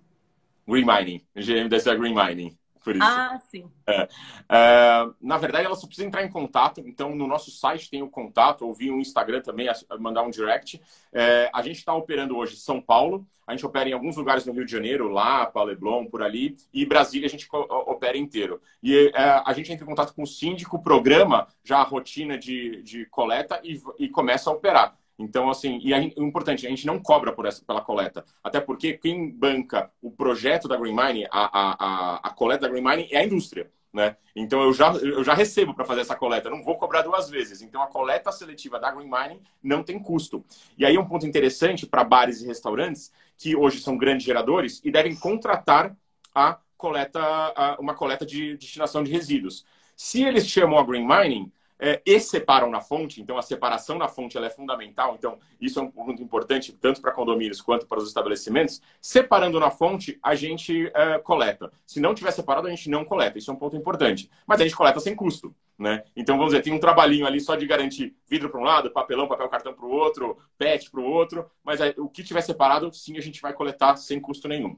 [0.68, 1.22] Green Mining.
[1.34, 2.58] GM deve ser Green Mining.
[2.84, 3.04] Por isso.
[3.04, 3.72] Ah, sim.
[3.88, 4.08] É.
[4.48, 6.82] É, na verdade, ela só precisa entrar em contato.
[6.82, 9.68] Então, no nosso site tem o contato, ou via um Instagram também,
[10.00, 10.80] mandar um direct.
[11.12, 14.54] É, a gente está operando hoje São Paulo, a gente opera em alguns lugares no
[14.54, 18.62] Rio de Janeiro, lá, Leblon, por ali, e Brasília a gente opera inteiro.
[18.84, 22.84] E é, a gente entra em contato com o síndico, programa já a rotina de,
[22.84, 24.96] de coleta e, e começa a operar.
[25.18, 28.26] Então, assim, e o importante, a gente não cobra por essa, pela coleta.
[28.44, 32.70] Até porque quem banca o projeto da Green Mining, a, a, a, a coleta da
[32.70, 33.72] Green Mining é a indústria.
[33.96, 34.18] Né?
[34.36, 37.62] Então eu já, eu já recebo para fazer essa coleta, não vou cobrar duas vezes.
[37.62, 40.44] Então a coleta seletiva da Green Mining não tem custo.
[40.78, 44.92] E aí um ponto interessante para bares e restaurantes, que hoje são grandes geradores e
[44.92, 45.96] devem contratar
[46.34, 49.66] a coleta, a, uma coleta de destinação de resíduos.
[49.96, 54.08] Se eles chamam a Green Mining, é, e separam na fonte, então a separação na
[54.08, 58.00] fonte ela é fundamental, então isso é um ponto importante tanto para condomínios quanto para
[58.00, 58.82] os estabelecimentos.
[59.02, 61.72] Separando na fonte, a gente é, coleta.
[61.86, 64.30] Se não tiver separado, a gente não coleta, isso é um ponto importante.
[64.48, 65.54] Mas a gente coleta sem custo.
[65.78, 66.04] Né?
[66.16, 69.28] Então, vamos dizer, tem um trabalhinho ali só de garantir vidro para um lado, papelão,
[69.28, 72.94] papel, cartão para o outro, PET para o outro, mas é, o que tiver separado,
[72.94, 74.78] sim, a gente vai coletar sem custo nenhum.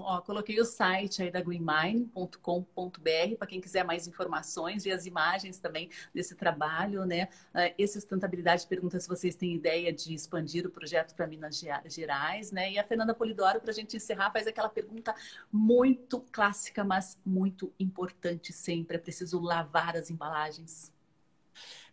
[0.00, 5.58] Ó, coloquei o site aí da greenmine.com.br para quem quiser mais informações e as imagens
[5.58, 7.28] também desse trabalho, né?
[7.54, 12.52] Uh, esse Sustentabilidade pergunta se vocês têm ideia de expandir o projeto para Minas Gerais,
[12.52, 12.72] né?
[12.72, 15.14] E a Fernanda Polidoro, para a gente encerrar, faz aquela pergunta
[15.50, 18.96] muito clássica, mas muito importante sempre.
[18.96, 20.92] É preciso lavar as embalagens?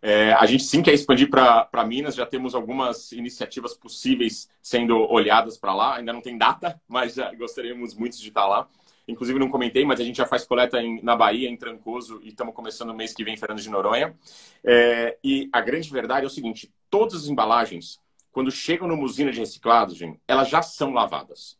[0.02, 5.56] É, a gente sim quer expandir para Minas, já temos algumas iniciativas possíveis sendo olhadas
[5.58, 5.96] para lá.
[5.96, 8.68] Ainda não tem data, mas já gostaríamos muito de estar lá.
[9.08, 12.28] Inclusive, não comentei, mas a gente já faz coleta em, na Bahia, em Trancoso, e
[12.28, 14.16] estamos começando no mês que vem em Fernando de Noronha.
[14.64, 18.00] É, e a grande verdade é o seguinte: todas as embalagens,
[18.32, 21.56] quando chegam numa usina de reciclagem, elas já são lavadas.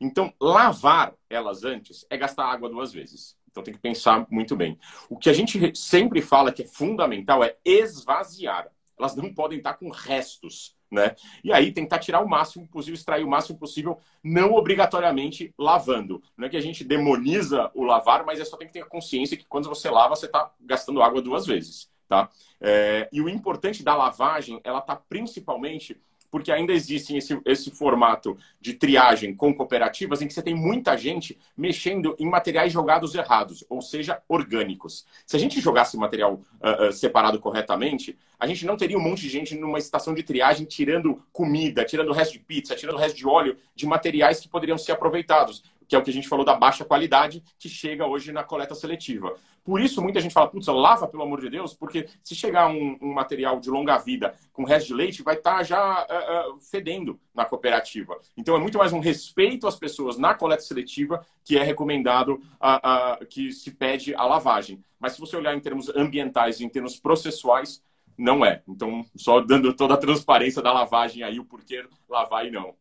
[0.00, 3.37] Então, lavar elas antes é gastar água duas vezes.
[3.58, 4.78] Então tem que pensar muito bem.
[5.10, 8.68] O que a gente sempre fala que é fundamental é esvaziar.
[8.96, 11.16] Elas não podem estar com restos, né?
[11.42, 16.22] E aí tentar tirar o máximo possível, extrair o máximo possível, não obrigatoriamente lavando.
[16.36, 19.36] Não é que a gente demoniza o lavar, mas é só tem que ter consciência
[19.36, 22.28] que quando você lava, você está gastando água duas vezes, tá?
[22.60, 28.36] É, e o importante da lavagem, ela está principalmente porque ainda existe esse, esse formato
[28.60, 33.64] de triagem com cooperativas em que você tem muita gente mexendo em materiais jogados errados,
[33.68, 35.06] ou seja, orgânicos.
[35.26, 39.22] Se a gente jogasse material uh, uh, separado corretamente, a gente não teria um monte
[39.22, 42.98] de gente numa estação de triagem tirando comida, tirando o resto de pizza, tirando o
[42.98, 46.28] resto de óleo de materiais que poderiam ser aproveitados que é o que a gente
[46.28, 49.34] falou da baixa qualidade que chega hoje na coleta seletiva.
[49.64, 52.98] Por isso, muita gente fala, putz, lava, pelo amor de Deus, porque se chegar um,
[53.00, 56.60] um material de longa vida com resto de leite, vai estar tá já uh, uh,
[56.60, 58.18] fedendo na cooperativa.
[58.36, 63.24] Então, é muito mais um respeito às pessoas na coleta seletiva que é recomendado, uh,
[63.26, 64.82] que se pede a lavagem.
[64.98, 67.82] Mas se você olhar em termos ambientais e em termos processuais,
[68.16, 68.62] não é.
[68.66, 72.74] Então, só dando toda a transparência da lavagem aí, o porquê lavar e não.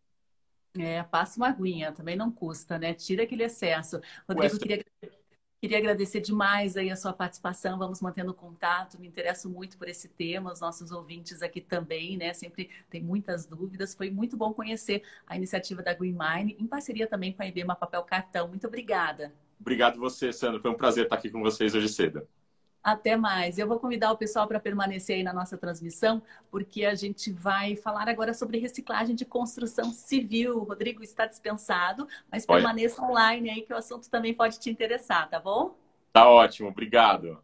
[0.80, 2.94] É, passa uma aguinha, também não custa, né?
[2.94, 4.00] Tira aquele excesso.
[4.28, 4.84] Rodrigo, queria
[5.60, 7.80] Queria agradecer demais aí a sua participação.
[7.80, 9.00] Vamos mantendo contato.
[9.00, 10.54] Me interesso muito por esse tema.
[10.54, 12.32] Os nossos ouvintes aqui também, né?
[12.32, 13.96] Sempre tem muitas dúvidas.
[13.96, 17.76] Foi muito bom conhecer a iniciativa da Green Mine, em parceria também com a IBEMA
[17.76, 18.48] Papel Cartão.
[18.48, 19.34] Muito obrigada.
[19.60, 20.62] Obrigado você, Sandro.
[20.62, 22.28] Foi um prazer estar aqui com vocês hoje cedo.
[22.88, 23.58] Até mais.
[23.58, 27.76] Eu vou convidar o pessoal para permanecer aí na nossa transmissão, porque a gente vai
[27.76, 30.60] falar agora sobre reciclagem de construção civil.
[30.60, 35.30] O Rodrigo está dispensado, mas permaneça online aí que o assunto também pode te interessar,
[35.30, 35.76] tá bom?
[36.14, 37.38] Tá ótimo, obrigado.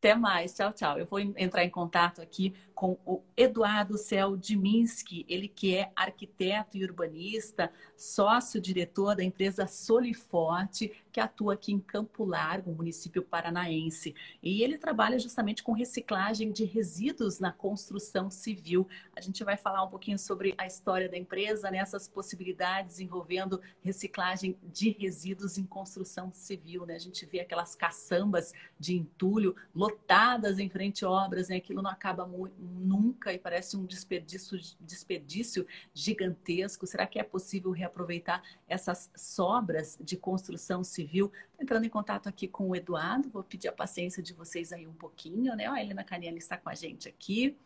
[0.00, 0.98] Até mais, tchau, tchau.
[0.98, 6.78] Eu vou entrar em contato aqui com o Eduardo Cel Diminski, ele que é arquiteto
[6.78, 14.14] e urbanista, sócio-diretor da empresa Soliforte, que atua aqui em Campo Largo, município paranaense.
[14.42, 18.88] E ele trabalha justamente com reciclagem de resíduos na construção civil.
[19.14, 22.14] A gente vai falar um pouquinho sobre a história da empresa, nessas né?
[22.14, 26.86] possibilidades envolvendo reciclagem de resíduos em construção civil.
[26.86, 26.94] Né?
[26.94, 29.54] A gente vê aquelas caçambas de entulho
[29.90, 31.56] lotadas em frente a obras, né?
[31.56, 36.86] aquilo não acaba nunca e parece um desperdício, desperdício gigantesco.
[36.86, 41.30] Será que é possível reaproveitar essas sobras de construção civil?
[41.58, 44.94] Entrando em contato aqui com o Eduardo, vou pedir a paciência de vocês aí um
[44.94, 45.66] pouquinho, né?
[45.66, 47.56] A Helena Caniani está com a gente aqui.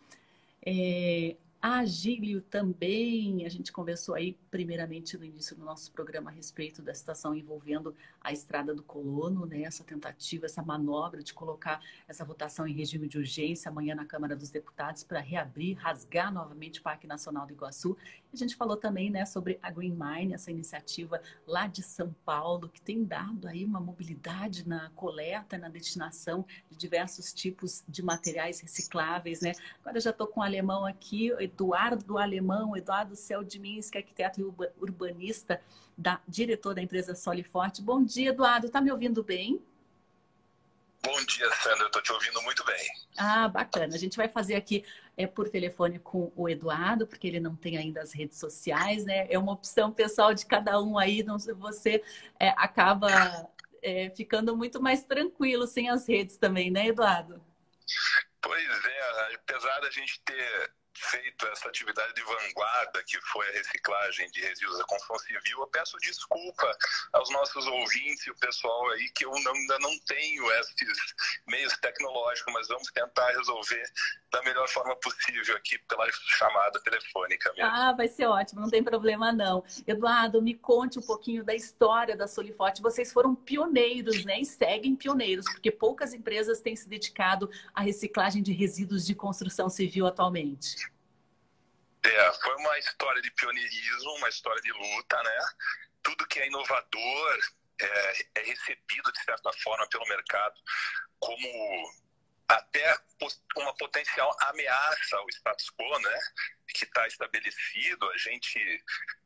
[0.67, 6.35] É, a Gílio também, a gente conversou aí primeiramente no início do nosso programa a
[6.35, 9.63] respeito da situação envolvendo a estrada do colono, né?
[9.63, 14.37] Essa tentativa, essa manobra de colocar essa votação em regime de urgência amanhã na Câmara
[14.37, 17.97] dos Deputados para reabrir, rasgar novamente o Parque Nacional do Iguaçu.
[18.31, 22.69] A gente falou também, né, sobre a Green Mine, essa iniciativa lá de São Paulo,
[22.69, 28.61] que tem dado aí uma mobilidade na coleta, na destinação de diversos tipos de materiais
[28.61, 29.53] recicláveis, né?
[29.81, 34.45] Agora eu já estou com o alemão aqui, Eduardo Alemão, Eduardo Seldminski, arquiteto e
[34.83, 35.61] urbanista,
[35.97, 37.81] da, diretor da empresa Soliforte.
[37.81, 38.67] Bom dia, Eduardo.
[38.67, 39.63] Está me ouvindo bem?
[41.05, 41.87] Bom dia, Sandra.
[41.87, 42.89] Estou te ouvindo muito bem.
[43.17, 43.95] Ah, bacana.
[43.95, 44.85] A gente vai fazer aqui
[45.17, 49.27] é, por telefone com o Eduardo, porque ele não tem ainda as redes sociais, né?
[49.31, 51.23] É uma opção pessoal de cada um aí.
[51.23, 52.03] Não, você
[52.41, 53.49] é, acaba
[53.81, 57.41] é, ficando muito mais tranquilo sem as redes também, né, Eduardo?
[58.41, 64.31] Pois é, apesar da gente ter feito essa atividade de vanguarda que foi a reciclagem
[64.31, 66.77] de resíduos da construção civil, eu peço desculpa
[67.13, 71.15] aos nossos ouvintes e o pessoal aí que eu não, ainda não tenho esses
[71.47, 73.85] meios tecnológicos, mas vamos tentar resolver
[74.31, 77.71] da melhor forma possível aqui pela chamada telefônica mesmo.
[77.71, 79.65] Ah, vai ser ótimo, não tem problema não.
[79.87, 82.83] Eduardo, me conte um pouquinho da história da Soliforte.
[82.83, 84.41] Vocês foram pioneiros, né?
[84.41, 89.69] E seguem pioneiros, porque poucas empresas têm se dedicado à reciclagem de resíduos de construção
[89.69, 90.84] civil atualmente.
[92.05, 95.39] É, foi uma história de pioneirismo, uma história de luta, né?
[96.03, 97.39] Tudo que é inovador
[97.81, 100.55] é, é recebido, de certa forma, pelo mercado
[101.19, 101.93] como
[102.47, 102.99] até
[103.57, 106.19] uma potencial ameaça ao status quo, né?
[106.69, 108.11] Que está estabelecido.
[108.11, 108.85] A gente,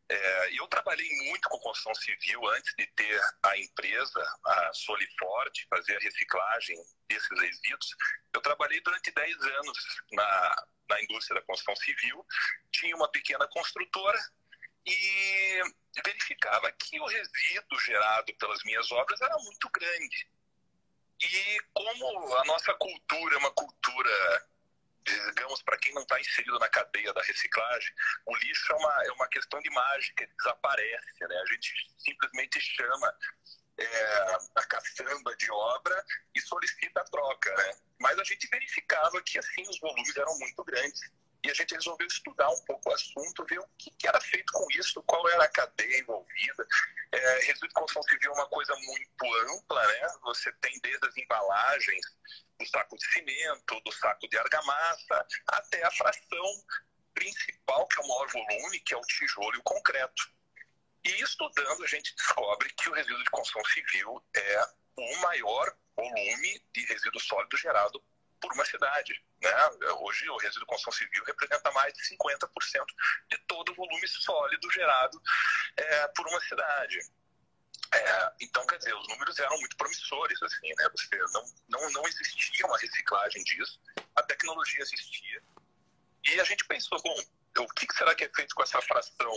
[0.08, 5.96] é, eu trabalhei muito com construção civil antes de ter a empresa, a Soliforte, fazer
[5.96, 6.76] a reciclagem
[7.08, 7.96] desses resíduos.
[8.32, 9.78] Eu trabalhei durante 10 anos
[10.12, 12.24] na, na indústria da construção civil,
[12.70, 14.18] tinha uma pequena construtora
[14.86, 15.62] e
[16.04, 20.28] verificava que o resíduo gerado pelas minhas obras era muito grande
[21.20, 24.46] e como a nossa cultura é uma cultura,
[25.04, 27.92] digamos, para quem não está inserido na cadeia da reciclagem,
[28.26, 31.36] o lixo é uma, é uma questão de mágica, desaparece, né?
[31.36, 33.12] A gente simplesmente chama
[33.78, 36.04] é, a caçamba de obra
[36.34, 37.76] e solicita a troca, né?
[38.00, 41.00] Mas a gente verificava que, assim, os volumes eram muito grandes.
[41.44, 44.52] E a gente resolveu estudar um pouco o assunto, ver o que, que era feito
[44.52, 46.66] com isso, qual era a cadeia envolvida.
[47.12, 50.08] É, resíduo de construção civil é uma coisa muito ampla, né?
[50.24, 52.06] Você tem desde as embalagens,
[52.58, 56.64] do saco de cimento, do saco de argamassa, até a fração
[57.14, 60.37] principal, que é o maior volume, que é o tijolo e o concreto.
[61.04, 66.62] E estudando, a gente descobre que o resíduo de construção civil é o maior volume
[66.74, 68.02] de resíduo sólido gerado
[68.40, 69.12] por uma cidade.
[69.40, 69.50] Né?
[70.00, 72.50] Hoje, o resíduo de construção civil representa mais de 50%
[73.30, 75.20] de todo o volume sólido gerado
[75.76, 76.98] é, por uma cidade.
[77.92, 80.88] É, então, quer dizer, os números eram muito promissores, assim, né?
[80.90, 83.80] Você não, não, não existia uma reciclagem disso,
[84.14, 85.42] a tecnologia existia.
[86.24, 87.16] E a gente pensou, bom,
[87.58, 89.32] o que será que é feito com essa fração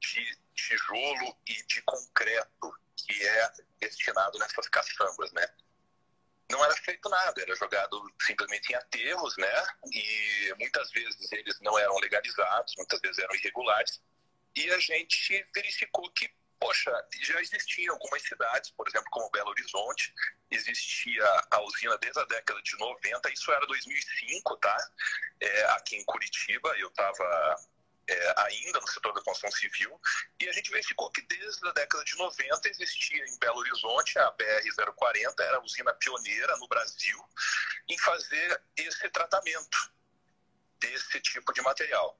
[0.00, 5.46] de tijolo e de concreto que é destinado nessas caçambas, né?
[6.50, 9.66] não era feito nada, era jogado simplesmente em aterros, né?
[9.92, 14.00] E muitas vezes eles não eram legalizados, muitas vezes eram irregulares.
[14.56, 16.90] E a gente verificou que, poxa,
[17.22, 20.14] já existiam algumas cidades, por exemplo, como Belo Horizonte,
[20.50, 24.90] existia a usina desde a década de 90, isso era 2005, tá?
[25.40, 27.56] É, aqui em Curitiba, eu estava
[28.08, 30.00] é, ainda no setor da construção civil,
[30.40, 34.32] e a gente verificou que desde a década de 90 existia em Belo Horizonte a
[34.32, 37.18] BR-040, era a usina pioneira no Brasil
[37.88, 39.92] em fazer esse tratamento
[40.80, 42.18] desse tipo de material.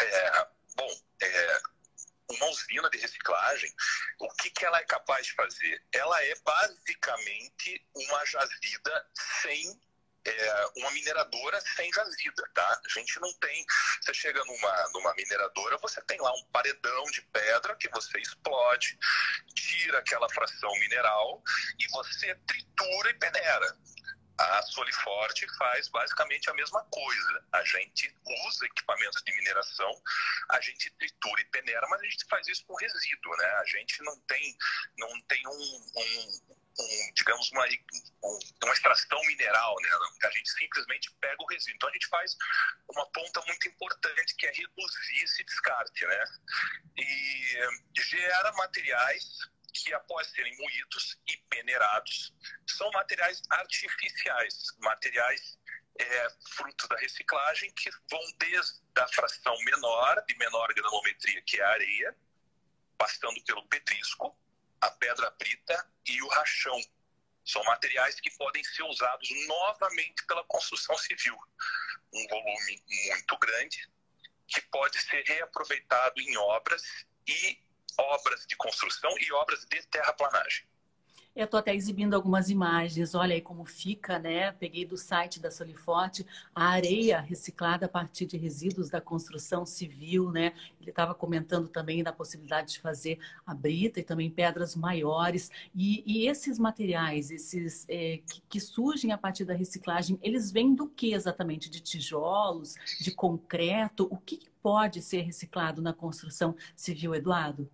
[0.00, 1.62] É, bom, é,
[2.30, 3.72] uma usina de reciclagem,
[4.18, 5.84] o que, que ela é capaz de fazer?
[5.92, 9.10] Ela é basicamente uma jazida
[9.42, 9.80] sem
[10.26, 12.80] é, uma mineradora sem jazida, tá?
[12.84, 13.64] A gente não tem.
[14.00, 18.98] Você chega numa, numa mineradora, você tem lá um paredão de pedra que você explode,
[19.54, 21.42] tira aquela fração mineral
[21.78, 23.76] e você tritura e peneira.
[24.36, 27.44] A Soliforte faz basicamente a mesma coisa.
[27.52, 28.12] A gente
[28.48, 30.02] usa equipamentos de mineração,
[30.50, 33.46] a gente tritura e peneira, mas a gente faz isso com resíduo, né?
[33.46, 34.56] A gente não tem,
[34.98, 37.64] não tem um, um um, digamos, uma,
[38.24, 39.90] um, uma extração mineral, né?
[40.24, 41.76] A gente simplesmente pega o resíduo.
[41.76, 42.36] Então a gente faz
[42.90, 46.24] uma ponta muito importante que é reduzir esse descarte, né?
[46.98, 49.24] E gera materiais
[49.72, 52.32] que após serem moídos e peneirados
[52.66, 55.58] são materiais artificiais, materiais
[55.98, 61.64] é, fruto da reciclagem que vão desde a fração menor, de menor granulometria, que é
[61.64, 62.16] a areia,
[62.96, 64.36] passando pelo petrisco,
[64.84, 66.78] a pedra brita e o rachão.
[67.44, 71.36] São materiais que podem ser usados novamente pela construção civil.
[72.12, 73.90] Um volume muito grande
[74.46, 76.82] que pode ser reaproveitado em obras
[77.26, 77.58] e
[77.98, 80.66] obras de construção e obras de terraplanagem.
[81.34, 84.52] Eu estou até exibindo algumas imagens, olha aí como fica, né?
[84.52, 86.24] Peguei do site da Soliforte
[86.54, 90.52] a areia reciclada a partir de resíduos da construção civil, né?
[90.80, 95.50] Ele estava comentando também da possibilidade de fazer a brita e também pedras maiores.
[95.74, 100.72] E, e esses materiais, esses é, que, que, surgem a partir da reciclagem, eles vêm
[100.72, 101.68] do que exatamente?
[101.68, 104.06] De tijolos, de concreto?
[104.08, 107.68] O que pode ser reciclado na construção civil, Eduardo?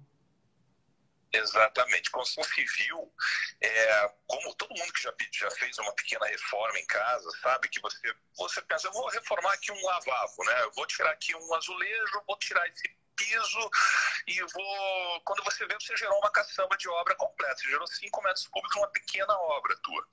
[1.33, 2.11] Exatamente.
[2.11, 3.13] Construção civil,
[3.61, 7.81] é, como todo mundo que já, já fez uma pequena reforma em casa, sabe que
[7.81, 10.63] você, você pensa, eu vou reformar aqui um lavabo, né?
[10.63, 12.89] Eu vou tirar aqui um azulejo, vou tirar esse
[13.21, 13.71] piso
[14.27, 15.21] e vou.
[15.25, 17.57] Quando você vê, você gerou uma caçamba de obra completa.
[17.57, 20.09] Você gerou 5 metros cúbicos, uma pequena obra tua.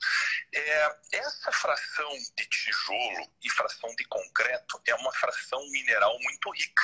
[0.53, 6.83] É, essa fração de tijolo e fração de concreto é uma fração mineral muito rica.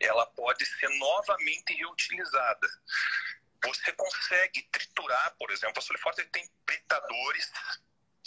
[0.00, 2.68] Ela pode ser novamente reutilizada
[3.62, 7.50] você consegue triturar, por exemplo, a Soliforte tem britadores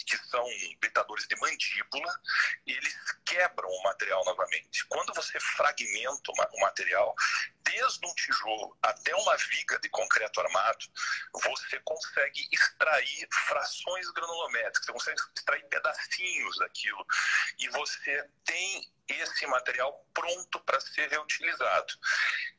[0.06, 0.44] que são
[0.80, 2.20] britadores de mandíbula,
[2.66, 4.84] eles quebram o material novamente.
[4.88, 7.14] Quando você fragmenta o material,
[7.70, 10.86] desde um tijolo até uma viga de concreto armado,
[11.32, 17.06] você consegue extrair frações granulométricas, você consegue extrair pedacinhos daquilo,
[17.58, 21.94] e você tem esse material pronto para ser reutilizado.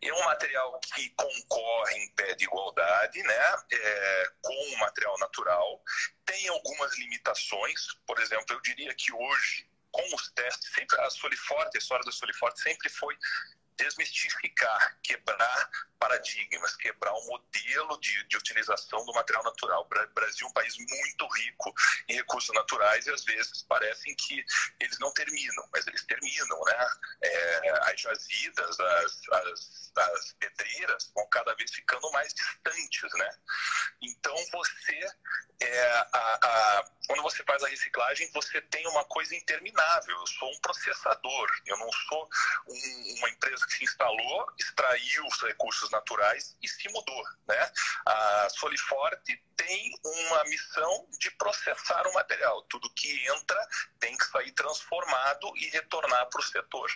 [0.02, 5.84] É um material que concorre em pé de igualdade né, é, com o material natural,
[6.26, 11.78] tem algumas limitações, por exemplo, eu diria que hoje, com os testes, sempre a Soliforte,
[11.78, 13.18] a história da Soliforte sempre foi
[13.82, 15.70] desmistificar, quebrar
[16.00, 19.82] paradigmas, quebrar o modelo de, de utilização do material natural.
[19.82, 21.74] O Brasil é um país muito rico
[22.08, 24.44] em recursos naturais e às vezes parecem que
[24.80, 26.88] eles não terminam, mas eles terminam, né?
[27.24, 33.30] É, as jazidas, as, as, as pedreiras vão cada vez ficando mais distantes, né?
[34.02, 35.08] Então você,
[35.62, 40.18] é, a, a, quando você faz a reciclagem, você tem uma coisa interminável.
[40.18, 42.30] Eu sou um processador, eu não sou
[42.68, 47.24] um, uma empresa se instalou, extraiu os recursos naturais e se mudou.
[47.48, 47.72] Né?
[48.06, 52.62] A Soliforte tem uma missão de processar o material.
[52.64, 53.68] Tudo que entra
[54.00, 56.92] tem que sair transformado e retornar para o setor.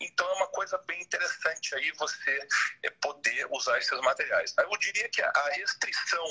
[0.00, 2.48] Então é uma coisa bem interessante aí você
[2.82, 4.54] eh, poder usar esses materiais.
[4.58, 6.26] Eu diria que a restrição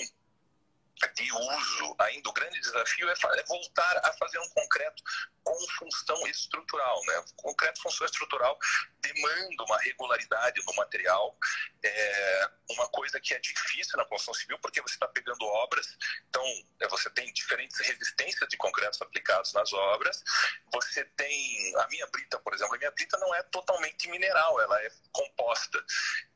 [1.16, 5.04] de uso, ainda o grande desafio é, é voltar a fazer um concreto
[5.44, 7.02] com função estrutural.
[7.06, 7.20] Né?
[7.20, 8.58] O concreto função estrutural
[9.02, 11.38] demanda uma regularidade no material,
[11.84, 15.96] é uma coisa que é difícil na construção civil, porque você está pegando obras,
[16.30, 16.44] então
[16.80, 20.24] é, você tem diferentes resistências de concretos aplicados nas obras,
[20.74, 24.82] você tem, a minha brita, por exemplo, a minha brita não é totalmente mineral, ela
[24.82, 25.84] é composta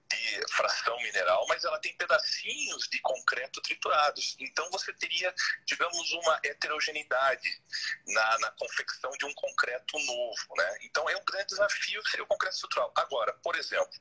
[0.10, 4.36] de fração mineral, mas ela tem pedacinhos de concreto triturados.
[4.40, 5.34] Então você teria,
[5.66, 7.62] digamos, uma heterogeneidade
[8.08, 10.56] na, na confecção de um concreto novo.
[10.58, 10.78] Né?
[10.84, 12.92] Então é um grande desafio seria o concreto estrutural.
[12.96, 13.94] Agora, por exemplo,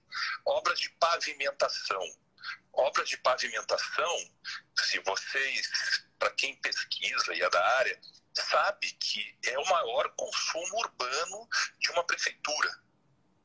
[0.47, 2.03] obras de pavimentação.
[2.73, 4.31] Obras de pavimentação,
[4.79, 5.69] se vocês,
[6.19, 8.01] para quem pesquisa e é da área,
[8.35, 11.49] sabe que é o maior consumo urbano
[11.81, 12.88] de uma prefeitura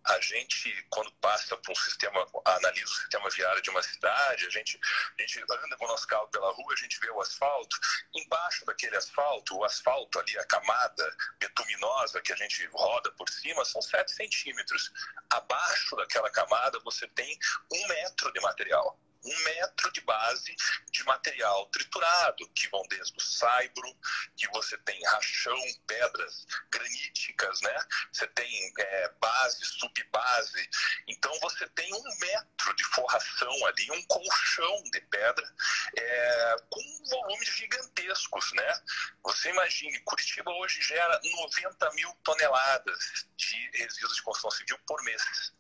[0.06, 4.50] a gente, quando passa por um sistema, analisa o sistema viário de uma cidade, a
[4.50, 4.80] gente,
[5.18, 7.78] a gente anda com o nosso carro pela rua, a gente vê o asfalto.
[8.14, 13.64] Embaixo daquele asfalto, o asfalto ali, a camada betuminosa que a gente roda por cima,
[13.64, 14.92] são 7 centímetros.
[15.30, 17.38] Abaixo daquela camada, você tem
[17.72, 20.56] um metro de material um metro de base
[20.92, 23.98] de material triturado, que vão desde o saibro,
[24.36, 25.58] que você tem rachão,
[25.88, 27.86] pedras graníticas, né?
[28.12, 30.70] Você tem é, base, subbase.
[31.08, 35.56] Então você tem um metro de forração ali, um colchão de pedra
[35.98, 38.84] é, com volumes gigantescos, né?
[39.24, 45.54] Você imagine, Curitiba hoje gera 90 mil toneladas de resíduos de construção civil por mês.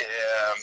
[0.00, 0.54] É,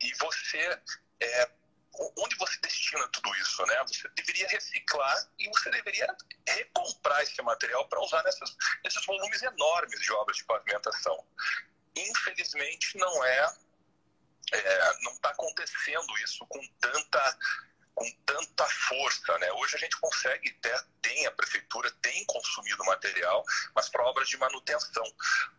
[0.00, 0.80] e você
[1.20, 1.50] é,
[1.98, 3.76] onde você destina tudo isso, né?
[3.86, 6.06] Você deveria reciclar e você deveria
[6.48, 11.26] recomprar esse material para usar nessas, nesses volumes enormes de obras de pavimentação.
[11.96, 13.54] Infelizmente, não é,
[14.52, 17.38] é não está acontecendo isso com tanta
[17.94, 19.50] com tanta força, né?
[19.52, 20.86] Hoje a gente consegue ter,
[21.24, 23.44] a prefeitura tem consumido material,
[23.74, 25.04] mas para obras de manutenção.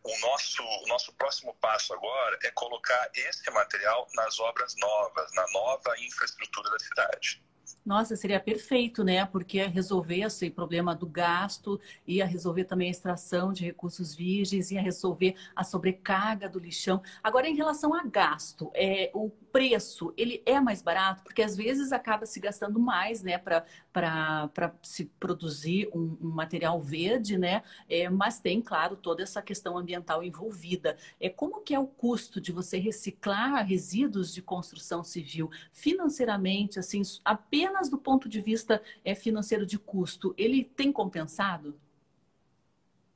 [0.04, 5.46] O nosso o nosso próximo passo agora é colocar esse material nas obras novas, na
[5.52, 7.42] nova infraestrutura da cidade.
[7.88, 9.26] Nossa, seria perfeito, né?
[9.26, 14.72] Porque ia resolver esse problema do gasto, ia resolver também a extração de recursos virgens,
[14.72, 17.02] ia resolver a sobrecarga do lixão.
[17.24, 21.24] Agora, em relação a gasto, é, o preço, ele é mais barato?
[21.24, 23.38] Porque às vezes acaba se gastando mais, né?
[23.38, 23.66] Para
[24.82, 27.64] se produzir um, um, material verde, né?
[27.90, 30.98] É, mas tem, claro, toda essa questão ambiental envolvida.
[31.20, 37.02] É, como que é o custo de você reciclar resíduos de construção civil financeiramente, assim,
[37.24, 41.80] apenas do ponto de vista é, financeiro de custo, ele tem compensado?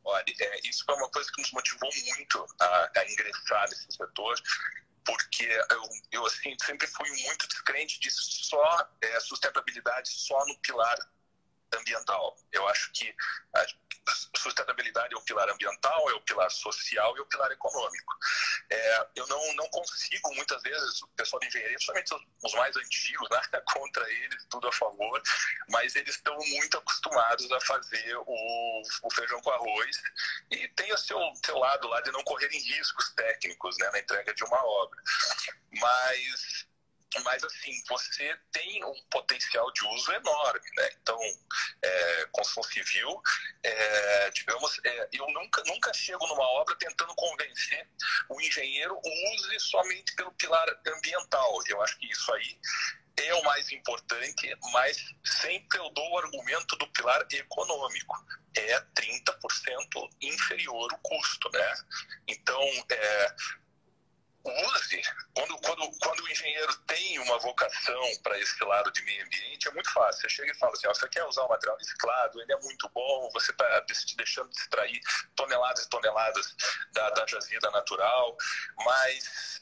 [0.04, 4.36] Olha, é, isso foi uma coisa que nos motivou muito a, a ingressar nesse setor.
[5.06, 10.98] Porque eu, eu assim, sempre fui muito descrente de só é, sustentabilidade só no pilar
[11.74, 12.38] ambiental.
[12.52, 13.14] Eu acho que
[14.36, 18.16] sustentabilidade é o pilar ambiental, é o pilar social e é o pilar econômico.
[18.70, 23.30] É, eu não, não consigo, muitas vezes, o pessoal de engenharia, principalmente os mais antigos,
[23.30, 23.42] né,
[23.74, 25.22] contra eles, tudo a favor,
[25.70, 29.98] mas eles estão muito acostumados a fazer o, o feijão com arroz
[30.50, 34.34] e tem o seu, seu lado lá de não correrem riscos técnicos né, na entrega
[34.34, 35.02] de uma obra.
[35.80, 36.68] Mas
[37.20, 40.90] mas assim você tem um potencial de uso enorme, né?
[41.02, 41.20] Então,
[41.82, 43.22] é, construção civil,
[43.64, 47.88] é, digamos, é, eu nunca nunca chego numa obra tentando convencer
[48.30, 51.60] o engenheiro use somente pelo pilar ambiental.
[51.68, 52.60] Eu acho que isso aí
[53.18, 58.16] é o mais importante, mas sempre eu dou o argumento do pilar econômico.
[58.56, 61.74] É 30% inferior o custo, né?
[62.28, 63.36] Então, é,
[64.46, 65.02] use,
[65.36, 69.72] quando, quando, quando o engenheiro tem uma vocação para esse lado de meio ambiente, é
[69.72, 70.22] muito fácil.
[70.22, 73.30] Você chega e fala assim: você quer usar o material reciclado, ele é muito bom,
[73.34, 73.86] você está
[74.18, 75.00] deixando de extrair
[75.36, 76.56] toneladas e toneladas
[76.94, 78.36] da, da jazida natural,
[78.78, 79.62] mas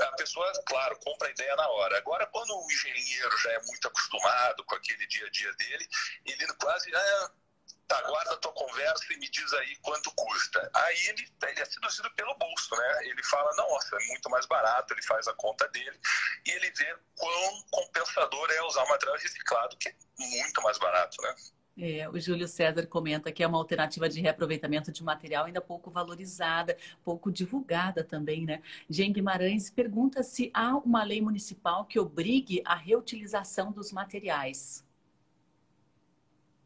[0.00, 1.98] a pessoa, claro, compra a ideia na hora.
[1.98, 5.88] Agora, quando o engenheiro já é muito acostumado com aquele dia a dia dele,
[6.24, 6.94] ele quase.
[6.94, 7.30] Ah,
[7.90, 10.70] tá, guarda a tua conversa e me diz aí quanto custa.
[10.72, 12.98] Aí ele, ele é seduzido pelo bolso, né?
[13.06, 15.98] Ele fala, nossa, é muito mais barato, ele faz a conta dele
[16.46, 21.20] e ele vê quão compensador é usar o material reciclado, que é muito mais barato,
[21.20, 21.34] né?
[21.78, 25.90] É, o Júlio César comenta que é uma alternativa de reaproveitamento de material ainda pouco
[25.90, 28.62] valorizada, pouco divulgada também, né?
[28.88, 34.84] Jean Guimarães pergunta se há uma lei municipal que obrigue a reutilização dos materiais.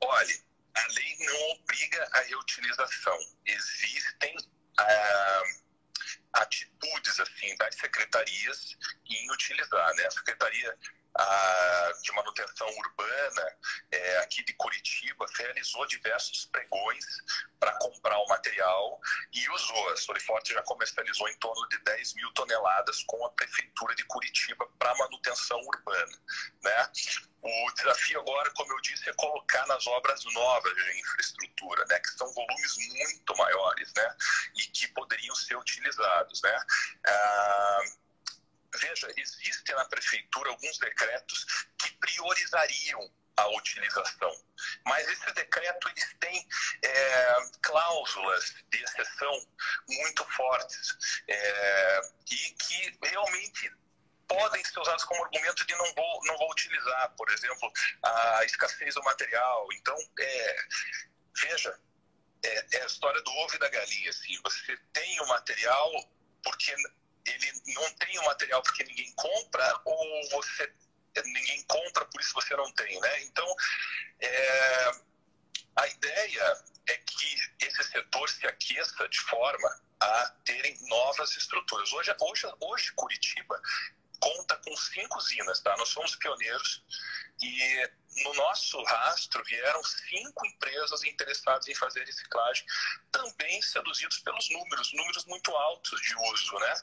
[0.03, 0.43] Olha,
[0.75, 3.18] a lei não obriga a reutilização.
[3.47, 4.37] Existem
[4.79, 5.43] ah,
[6.35, 8.77] atitudes assim das secretarias
[9.09, 9.95] em utilizar.
[9.95, 10.07] Né?
[10.07, 10.79] A secretaria
[11.16, 13.56] ah, de manutenção urbana
[13.90, 17.04] é, aqui de Curitiba realizou diversos pregões
[17.60, 19.00] para comprar o material
[19.32, 19.88] e usou.
[19.90, 24.66] A Soliforte já comercializou em torno de 10 mil toneladas com a prefeitura de Curitiba
[24.78, 26.18] para manutenção urbana.
[26.62, 26.90] Né?
[27.42, 32.08] O desafio agora, como eu disse, é colocar nas obras novas de infraestrutura, né, que
[32.16, 34.16] são volumes muito maiores, né,
[34.56, 36.64] e que poderiam ser utilizados, né.
[37.06, 37.80] Ah,
[38.81, 41.45] veja, existem na prefeitura alguns decretos
[41.79, 44.33] que priorizariam a utilização.
[44.87, 46.49] Mas esse decreto eles têm
[46.83, 49.49] é, cláusulas de exceção
[49.89, 52.01] muito fortes é,
[52.31, 53.72] e que realmente
[54.29, 57.72] podem ser usados como argumento de não vou, não vou utilizar, por exemplo,
[58.03, 59.68] a escassez do material.
[59.72, 60.57] Então, é,
[61.43, 61.79] veja,
[62.45, 64.11] é, é, a história do ovo e da galinha.
[64.11, 65.91] Assim, você tem o material
[66.43, 66.75] porque
[67.27, 70.72] ele não tem o material porque ninguém compra ou você
[71.25, 73.22] ninguém compra por isso você não tem, né?
[73.22, 73.47] Então,
[74.20, 74.91] é,
[75.77, 81.93] a ideia é que esse setor se aqueça de forma a terem novas estruturas.
[81.93, 83.61] Hoje, hoje, hoje Curitiba
[84.20, 85.76] conta com cinco usinas, tá?
[85.76, 86.82] Nós somos pioneiros
[87.42, 87.90] e
[88.22, 92.64] no nosso rastro vieram cinco empresas interessadas em fazer reciclagem,
[93.10, 96.74] também seduzidos pelos números, números muito altos de uso, né?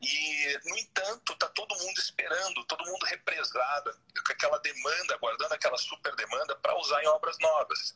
[0.00, 3.92] E, no entanto, está todo mundo esperando, todo mundo represado,
[4.26, 7.94] com aquela demanda, aguardando aquela super demanda para usar em obras novas.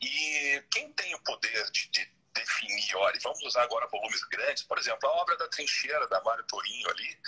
[0.00, 4.78] E quem tem o poder de, de definir, olha, vamos usar agora volumes grandes, por
[4.78, 7.18] exemplo, a obra da trincheira da Mário Torinho ali,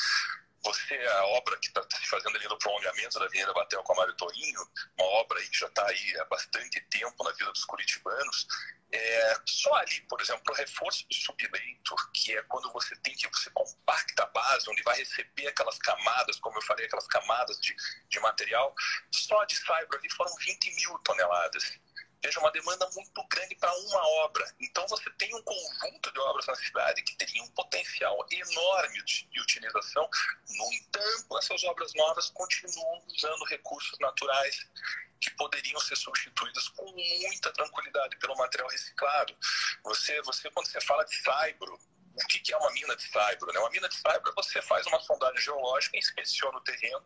[0.64, 3.96] você, a obra que está se fazendo ali no prolongamento da Avenida Batel com a
[3.96, 4.60] Mário Torinho,
[4.98, 8.46] uma obra que já está aí há bastante tempo na vida dos curitibanos,
[8.92, 13.26] é, só ali, por exemplo, o reforço do subleito, que é quando você tem que
[13.28, 17.74] você compacta a base, onde vai receber aquelas camadas, como eu falei, aquelas camadas de,
[18.10, 18.74] de material,
[19.10, 21.80] só de saibro ali foram 20 mil toneladas
[22.22, 24.44] veja, uma demanda muito grande para uma obra.
[24.60, 29.40] Então, você tem um conjunto de obras na cidade que teriam um potencial enorme de,
[29.40, 30.08] utilização.
[30.48, 34.66] No entanto, essas obras novas continuam usando recursos naturais
[35.20, 39.36] que poderiam ser substituídas com muita tranquilidade pelo material reciclado.
[39.84, 41.78] Você, você quando você fala de saibro,
[42.14, 43.52] o que, é uma mina de saibro?
[43.52, 43.58] Né?
[43.58, 47.04] Uma mina de saibro você faz uma sondagem geológica, inspeciona o terreno,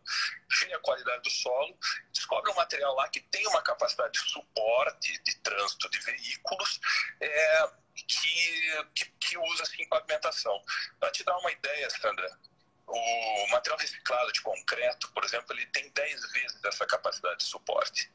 [0.59, 1.77] vê a qualidade do solo,
[2.11, 6.79] descobre um material lá que tem uma capacidade de suporte de trânsito de veículos
[7.21, 10.63] é, que, que, que, usa assim, em pavimentação.
[10.99, 12.39] Para te dar uma ideia, Sandra,
[12.87, 18.09] o material reciclado de concreto, por exemplo, ele tem 10 vezes essa capacidade de suporte.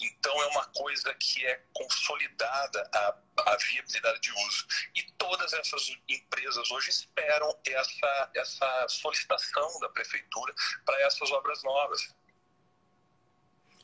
[0.00, 3.16] Então, é uma coisa que é consolidada há,
[3.46, 4.66] a viabilidade de uso.
[4.94, 10.54] E todas essas empresas hoje esperam essa, essa solicitação da prefeitura
[10.84, 12.14] para essas obras novas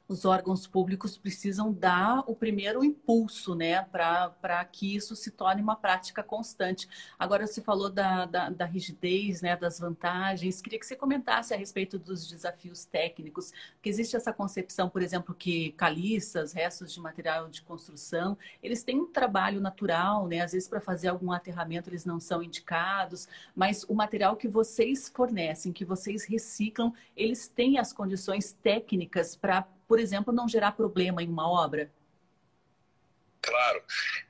[0.09, 5.77] os órgãos públicos precisam dar o primeiro impulso, né, para que isso se torne uma
[5.77, 6.89] prática constante.
[7.19, 11.57] Agora, você falou da, da, da, rigidez, né, das vantagens, queria que você comentasse a
[11.57, 17.49] respeito dos desafios técnicos, porque existe essa concepção, por exemplo, que caliças, restos de material
[17.49, 22.05] de construção, eles têm um trabalho natural, né, às vezes para fazer algum aterramento eles
[22.05, 27.93] não são indicados, mas o material que vocês fornecem, que vocês reciclam, eles têm as
[27.93, 31.91] condições técnicas para por exemplo, não gerar problema em uma obra?
[33.41, 33.83] Claro.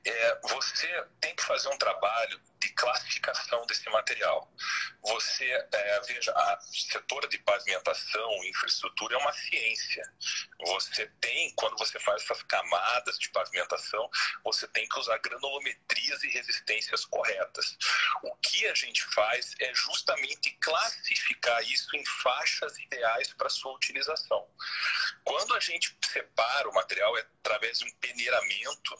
[0.05, 4.51] É, você tem que fazer um trabalho de classificação desse material.
[5.01, 10.03] Você, é, veja, a setor de pavimentação, infraestrutura é uma ciência.
[10.65, 14.09] Você tem, quando você faz essas camadas de pavimentação,
[14.43, 17.77] você tem que usar granulometrias e resistências corretas.
[18.23, 24.45] O que a gente faz é justamente classificar isso em faixas ideais para sua utilização.
[25.23, 28.93] Quando a gente separa o material é através de um peneiramento,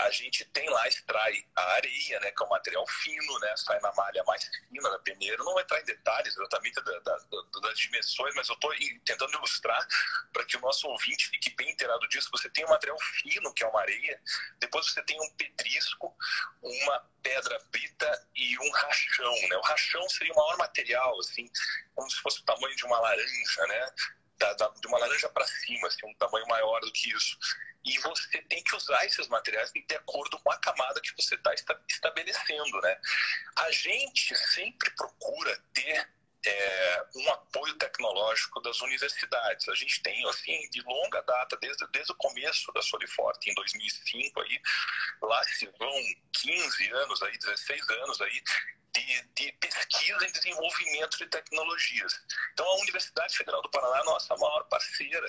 [0.00, 3.80] a gente tem lá, extrai a areia, né, que é um material fino, né, sai
[3.80, 5.36] na malha mais fina da peneira.
[5.38, 7.18] Não vou entrar em detalhes exatamente da, da,
[7.62, 8.72] das dimensões, mas eu estou
[9.04, 9.86] tentando ilustrar
[10.32, 12.28] para que o nosso ouvinte fique bem inteirado disso.
[12.32, 14.20] Você tem um material fino, que é uma areia,
[14.58, 16.16] depois você tem um pedrisco,
[16.62, 19.34] uma pedra brita e um rachão.
[19.48, 19.56] Né?
[19.56, 21.48] O rachão seria o maior material, assim,
[21.94, 23.90] como se fosse o tamanho de uma laranja, né?
[24.38, 27.38] Da, da, de uma laranja para cima, assim, um tamanho maior do que isso.
[27.84, 31.52] E você tem que usar esses materiais de acordo com a camada que você está
[31.88, 33.00] estabelecendo, né?
[33.56, 36.08] A gente sempre procura ter
[36.44, 39.68] é, um apoio tecnológico das universidades.
[39.68, 44.40] A gente tem, assim, de longa data, desde, desde o começo da Soliforte, em 2005,
[44.40, 44.60] aí,
[45.22, 46.02] lá se vão
[46.32, 48.42] 15 anos, aí, 16 anos, aí,
[48.92, 52.20] de, de, pesquisa e desenvolvimento de tecnologias.
[52.52, 55.26] Então, a Universidade Federal do Paraná é nossa maior parceira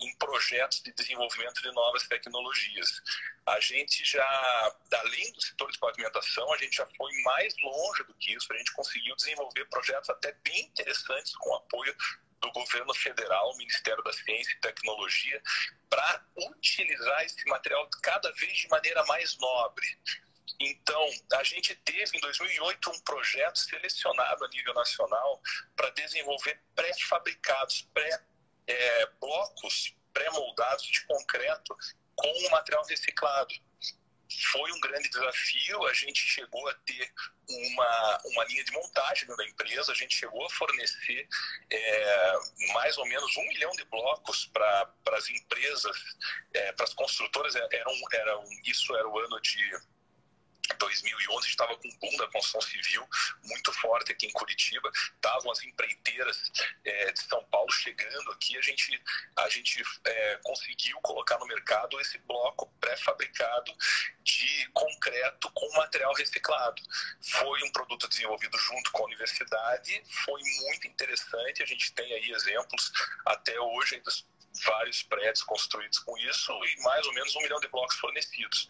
[0.00, 3.00] em projetos de desenvolvimento de novas tecnologias.
[3.46, 8.14] A gente já, além do setor de pavimentação, a gente já foi mais longe do
[8.14, 8.52] que isso.
[8.52, 11.96] A gente conseguiu desenvolver projetos até bem interessantes com apoio
[12.40, 15.42] do governo federal, Ministério da Ciência e Tecnologia,
[15.88, 19.86] para utilizar esse material cada vez de maneira mais nobre.
[20.60, 25.40] Então, a gente teve em 2008 um projeto selecionado a nível nacional
[25.76, 31.76] para desenvolver pré-fabricados, pré-blocos, é, pré-moldados de concreto
[32.16, 33.54] com material reciclado.
[34.50, 37.14] Foi um grande desafio, a gente chegou a ter
[37.48, 41.26] uma, uma linha de montagem da empresa, a gente chegou a fornecer
[41.70, 42.32] é,
[42.74, 45.96] mais ou menos um milhão de blocos para as empresas,
[46.52, 49.78] é, para as construtoras, era um, era um, isso era o ano de
[50.76, 53.06] 2011 estava com um boom da construção civil
[53.44, 54.90] muito forte aqui em Curitiba.
[55.14, 56.50] Estavam as empreiteiras
[56.84, 58.56] é, de São Paulo chegando aqui.
[58.56, 59.02] A gente,
[59.36, 63.74] a gente é, conseguiu colocar no mercado esse bloco pré-fabricado
[64.22, 66.82] de concreto com material reciclado.
[67.22, 71.62] Foi um produto desenvolvido junto com a universidade, foi muito interessante.
[71.62, 72.92] A gente tem aí exemplos
[73.24, 74.10] até hoje ainda
[74.64, 78.68] vários prédios construídos com isso e mais ou menos um milhão de blocos fornecidos.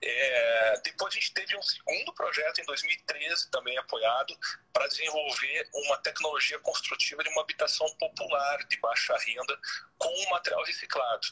[0.00, 4.36] É, depois a gente teve um segundo projeto em 2013 também apoiado
[4.72, 9.58] para desenvolver uma tecnologia construtiva de uma habitação popular de baixa renda
[9.98, 11.28] com material reciclado.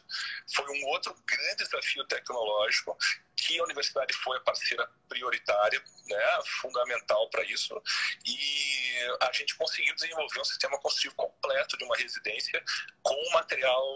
[0.55, 2.97] Foi um outro grande desafio tecnológico
[3.37, 7.81] que a universidade foi a parceira prioritária, né, fundamental para isso,
[8.25, 12.63] e a gente conseguiu desenvolver um sistema construtivo completo de uma residência
[13.03, 13.90] com material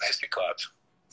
[0.00, 0.62] reciclado.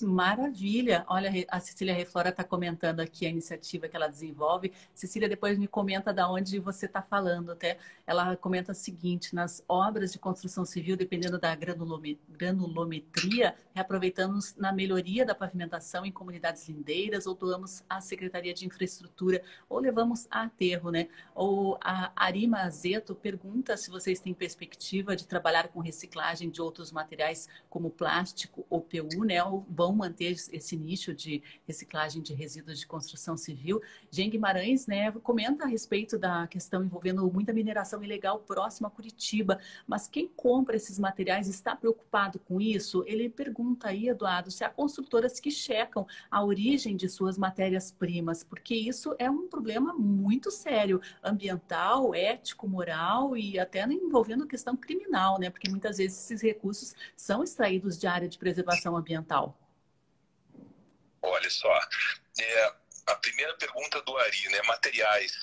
[0.03, 1.05] Maravilha!
[1.07, 4.73] Olha, a Cecília Reflora está comentando aqui a iniciativa que ela desenvolve.
[4.93, 7.51] Cecília, depois me comenta da onde você está falando.
[7.51, 14.73] Até ela comenta o seguinte: nas obras de construção civil, dependendo da granulometria, reaproveitamos na
[14.73, 20.43] melhoria da pavimentação em comunidades lindeiras, ou doamos à Secretaria de Infraestrutura, ou levamos a
[20.43, 21.07] aterro, né?
[21.33, 26.91] Ou a Arima Azeto pergunta se vocês têm perspectiva de trabalhar com reciclagem de outros
[26.91, 29.41] materiais como plástico ou PU, né?
[29.43, 33.81] Ou vão manter esse nicho de reciclagem de resíduos de construção civil.
[34.11, 39.59] Jean Guimarães né, comenta a respeito da questão envolvendo muita mineração ilegal próxima a Curitiba,
[39.87, 43.03] mas quem compra esses materiais está preocupado com isso?
[43.07, 48.75] Ele pergunta aí, Eduardo, se há construtoras que checam a origem de suas matérias-primas, porque
[48.75, 55.49] isso é um problema muito sério, ambiental, ético, moral e até envolvendo questão criminal, né?
[55.49, 59.57] Porque muitas vezes esses recursos são extraídos de área de preservação ambiental.
[61.23, 61.73] Olha só,
[62.39, 62.73] é,
[63.07, 64.61] a primeira pergunta do Ari, né?
[64.63, 65.33] Materiais.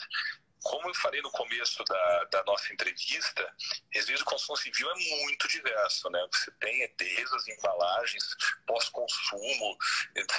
[0.62, 3.54] Como eu falei no começo da, da nossa entrevista,
[3.90, 6.26] resíduo de construção civil é muito diverso, né?
[6.32, 8.24] Você tem desde as embalagens,
[8.66, 9.78] pós-consumo,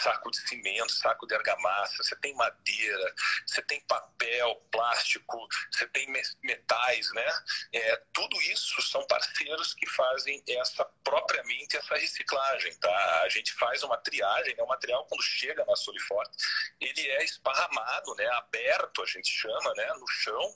[0.01, 3.15] saco de cimento, saco de argamassa, você tem madeira,
[3.45, 6.07] você tem papel, plástico, você tem
[6.43, 7.43] metais, né?
[7.73, 13.21] É, tudo isso são parceiros que fazem essa propriamente essa reciclagem, tá?
[13.23, 14.63] A gente faz uma triagem, né?
[14.63, 16.31] O material quando chega na Soliforte,
[16.79, 18.27] ele é esparramado, né?
[18.27, 19.93] Aberto, a gente chama, né?
[19.93, 20.55] No chão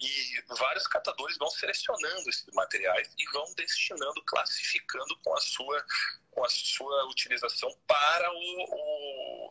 [0.00, 5.84] e vários catadores vão selecionando esses materiais e vão destinando, classificando com a sua
[6.36, 9.50] com a sua utilização para o, o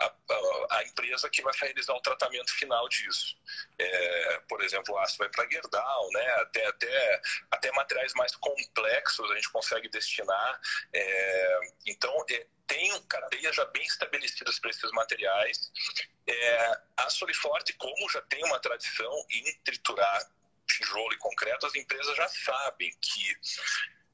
[0.00, 3.36] a, a, empresa que vai realizar o tratamento final disso.
[3.76, 6.28] É, por exemplo, o aço vai para Gerdau, né?
[6.38, 10.60] até, até, até materiais mais complexos a gente consegue destinar.
[10.92, 15.72] É, então, é, tem cadeias já bem estabelecidas para esses materiais.
[16.24, 20.24] É, a Soliforte, como já tem uma tradição em triturar
[20.68, 23.36] tijolo e concreto, as empresas já sabem que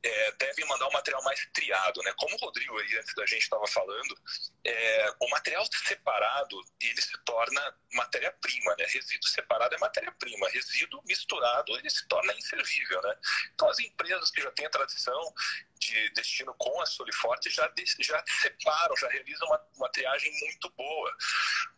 [0.03, 2.13] é, devem mandar um material mais triado, né?
[2.17, 4.17] Como o Rodrigo aí antes da gente estava falando,
[4.65, 8.87] é, o material separado ele se torna matéria-prima, né?
[8.87, 13.17] Resíduo separado é matéria-prima, resíduo misturado ele se torna inservível, né?
[13.55, 15.35] Então as empresas que já têm a tradição
[15.79, 17.71] de destino com a Soliforte já,
[18.01, 21.17] já separam, já realizam uma, uma triagem muito boa,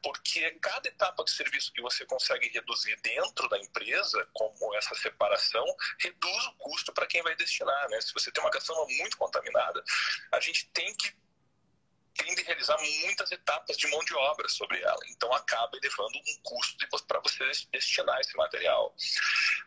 [0.03, 5.65] porque cada etapa de serviço que você consegue reduzir dentro da empresa, como essa separação,
[5.99, 8.01] reduz o custo para quem vai destinar, né?
[8.01, 9.83] Se você tem uma caçamba muito contaminada,
[10.33, 11.19] a gente tem que
[12.17, 14.99] tem de realizar muitas etapas de mão de obra sobre ela.
[15.09, 18.95] Então acaba elevando um custo para você destinar esse material.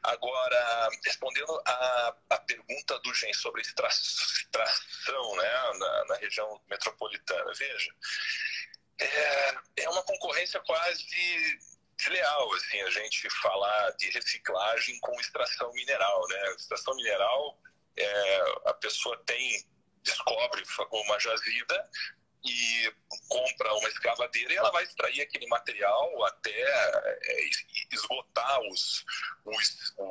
[0.04, 7.95] Agora, respondendo a, a pergunta do Gen sobre extração né, na, na região metropolitana, veja,
[8.99, 11.60] é, é uma concorrência quase
[11.97, 16.56] desleal, assim, a gente falar de reciclagem com extração mineral, né?
[16.56, 17.58] Extração mineral,
[17.97, 19.65] é, a pessoa tem
[20.03, 21.89] descobre uma jazida,
[22.45, 22.93] e
[23.29, 27.49] compra uma escavadeira e ela vai extrair aquele material até é,
[27.91, 29.05] esgotar os,
[29.45, 30.03] os o,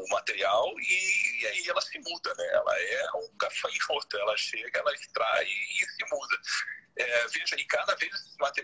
[0.00, 2.46] o, material e, e, aí ela se muda, né?
[2.52, 6.38] Ela é um gafanhoto, ela chega, ela extrai e se muda.
[6.96, 8.12] É, veja, e cada vez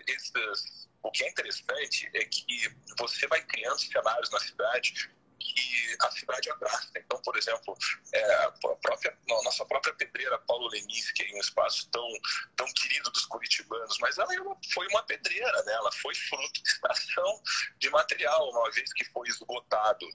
[0.07, 6.11] esses, o que é interessante é que você vai criando cenários na cidade que a
[6.11, 6.89] cidade abraça.
[6.95, 7.77] Então, por exemplo,
[8.13, 12.07] é, a própria, nossa própria pedreira Paulo Lenis, que é um espaço tão,
[12.55, 14.33] tão querido dos curitibanos, mas ela
[14.73, 15.73] foi uma pedreira, né?
[15.73, 17.41] ela foi fruto de extração
[17.77, 20.07] de material, uma vez que foi esgotado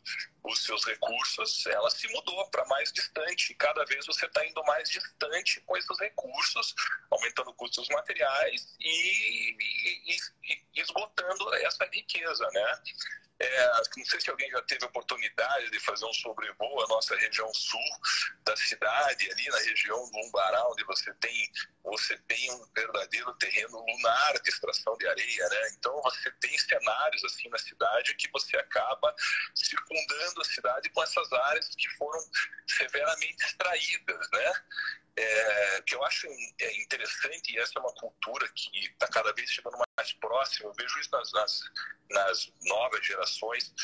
[0.45, 3.55] os seus recursos, ela se mudou para mais distante.
[3.55, 6.75] Cada vez você está indo mais distante com esses recursos,
[7.11, 10.17] aumentando o custo dos materiais e, e,
[10.75, 12.83] e esgotando essa riqueza, né?
[13.43, 13.67] É,
[13.97, 17.81] não sei se alguém já teve oportunidade de fazer um sobrevoo à nossa região sul
[18.45, 21.51] da cidade, ali na região do Umbará, onde você tem,
[21.83, 25.69] você tem um verdadeiro terreno lunar de extração de areia, né?
[25.77, 29.13] Então você tem cenários assim na cidade que você acaba
[29.57, 32.21] circundando a cidade com essas áreas que foram
[32.69, 34.53] severamente extraídas, né?
[35.15, 39.51] É, que eu acho é interessante e essa é uma cultura que está cada vez
[39.51, 40.71] chegando mais próxima.
[40.71, 41.61] Eu vejo isso nas, nas,
[42.11, 43.75] nas novas gerações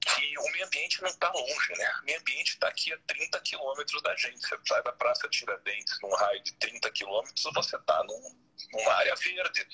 [0.00, 1.92] que o meio ambiente não está longe, né?
[2.02, 4.40] O meio ambiente está aqui a 30 quilômetros da gente.
[4.40, 8.36] Você sai da Praça Tiradentes, num raio de 30 quilômetros, você está num,
[8.72, 9.66] numa área verde.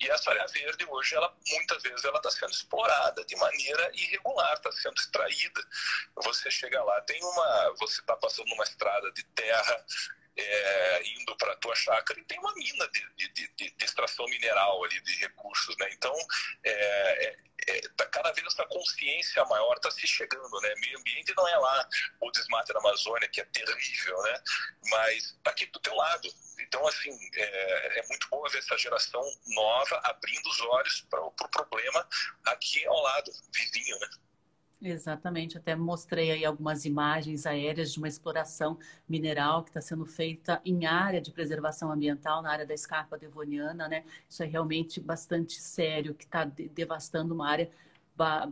[0.00, 4.54] E essa área verde hoje, ela muitas vezes, ela está sendo explorada de maneira irregular,
[4.54, 5.62] está sendo extraída.
[6.22, 9.84] Você chega lá, tem uma, você está passando numa estrada de terra
[10.36, 14.24] é, indo para a tua chácara e tem uma mina de, de, de, de, extração
[14.26, 15.88] mineral ali, de recursos, né?
[15.92, 16.14] Então,
[16.64, 17.36] é, é,
[17.68, 20.74] é tá cada vez essa consciência maior está se chegando, né?
[20.76, 21.88] Meio ambiente não é lá
[22.20, 24.42] o desmate da Amazônia, que é terrível, né?
[24.90, 26.28] Mas está aqui do teu lado.
[26.60, 31.32] Então, assim, é, é, muito bom ver essa geração nova abrindo os olhos para o
[31.32, 32.06] pro problema
[32.46, 34.08] aqui ao lado, vizinho, né?
[34.82, 40.58] Exatamente, até mostrei aí algumas imagens aéreas de uma exploração mineral que está sendo feita
[40.64, 44.04] em área de preservação ambiental, na área da escarpa devoniana, né?
[44.26, 47.70] Isso é realmente bastante sério, que está devastando uma área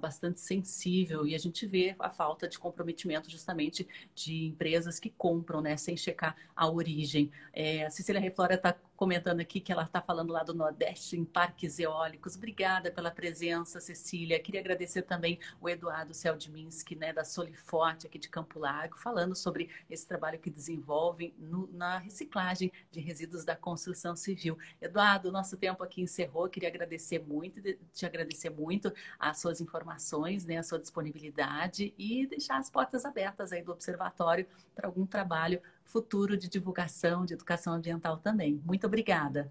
[0.01, 5.61] bastante sensível e a gente vê a falta de comprometimento justamente de empresas que compram,
[5.61, 7.31] né, sem checar a origem.
[7.53, 11.25] É, a Cecília Reflora está comentando aqui que ela está falando lá do Nordeste, em
[11.25, 12.35] parques eólicos.
[12.35, 14.41] Obrigada pela presença, Cecília.
[14.41, 19.71] Queria agradecer também o Eduardo Seldminski, né, da Soliforte, aqui de Campo Largo, falando sobre
[19.89, 21.33] esse trabalho que desenvolvem
[21.71, 24.59] na reciclagem de resíduos da construção civil.
[24.83, 26.49] Eduardo, nosso tempo aqui encerrou.
[26.49, 32.57] Queria agradecer muito, te agradecer muito as suas informações, né, a sua disponibilidade e deixar
[32.57, 34.45] as portas abertas aí do observatório
[34.75, 38.63] para algum trabalho futuro de divulgação de educação ambiental também.
[38.65, 39.51] Muito obrigada.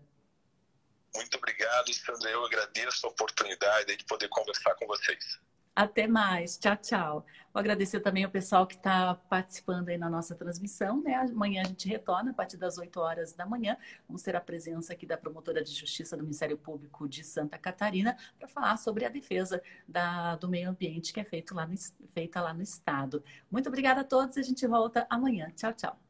[1.15, 2.29] Muito obrigado, Sandra.
[2.29, 5.39] Eu agradeço a oportunidade de poder conversar com vocês.
[5.75, 6.57] Até mais.
[6.57, 7.25] Tchau, tchau.
[7.53, 11.03] Vou agradecer também ao pessoal que está participando aí na nossa transmissão.
[11.03, 11.13] Né?
[11.13, 13.77] Amanhã a gente retorna a partir das 8 horas da manhã.
[14.07, 18.17] Vamos ter a presença aqui da promotora de justiça do Ministério Público de Santa Catarina
[18.39, 21.75] para falar sobre a defesa da, do meio ambiente que é feito lá no,
[22.07, 23.23] feita lá no Estado.
[23.49, 25.51] Muito obrigada a todos e a gente volta amanhã.
[25.55, 26.06] Tchau, tchau.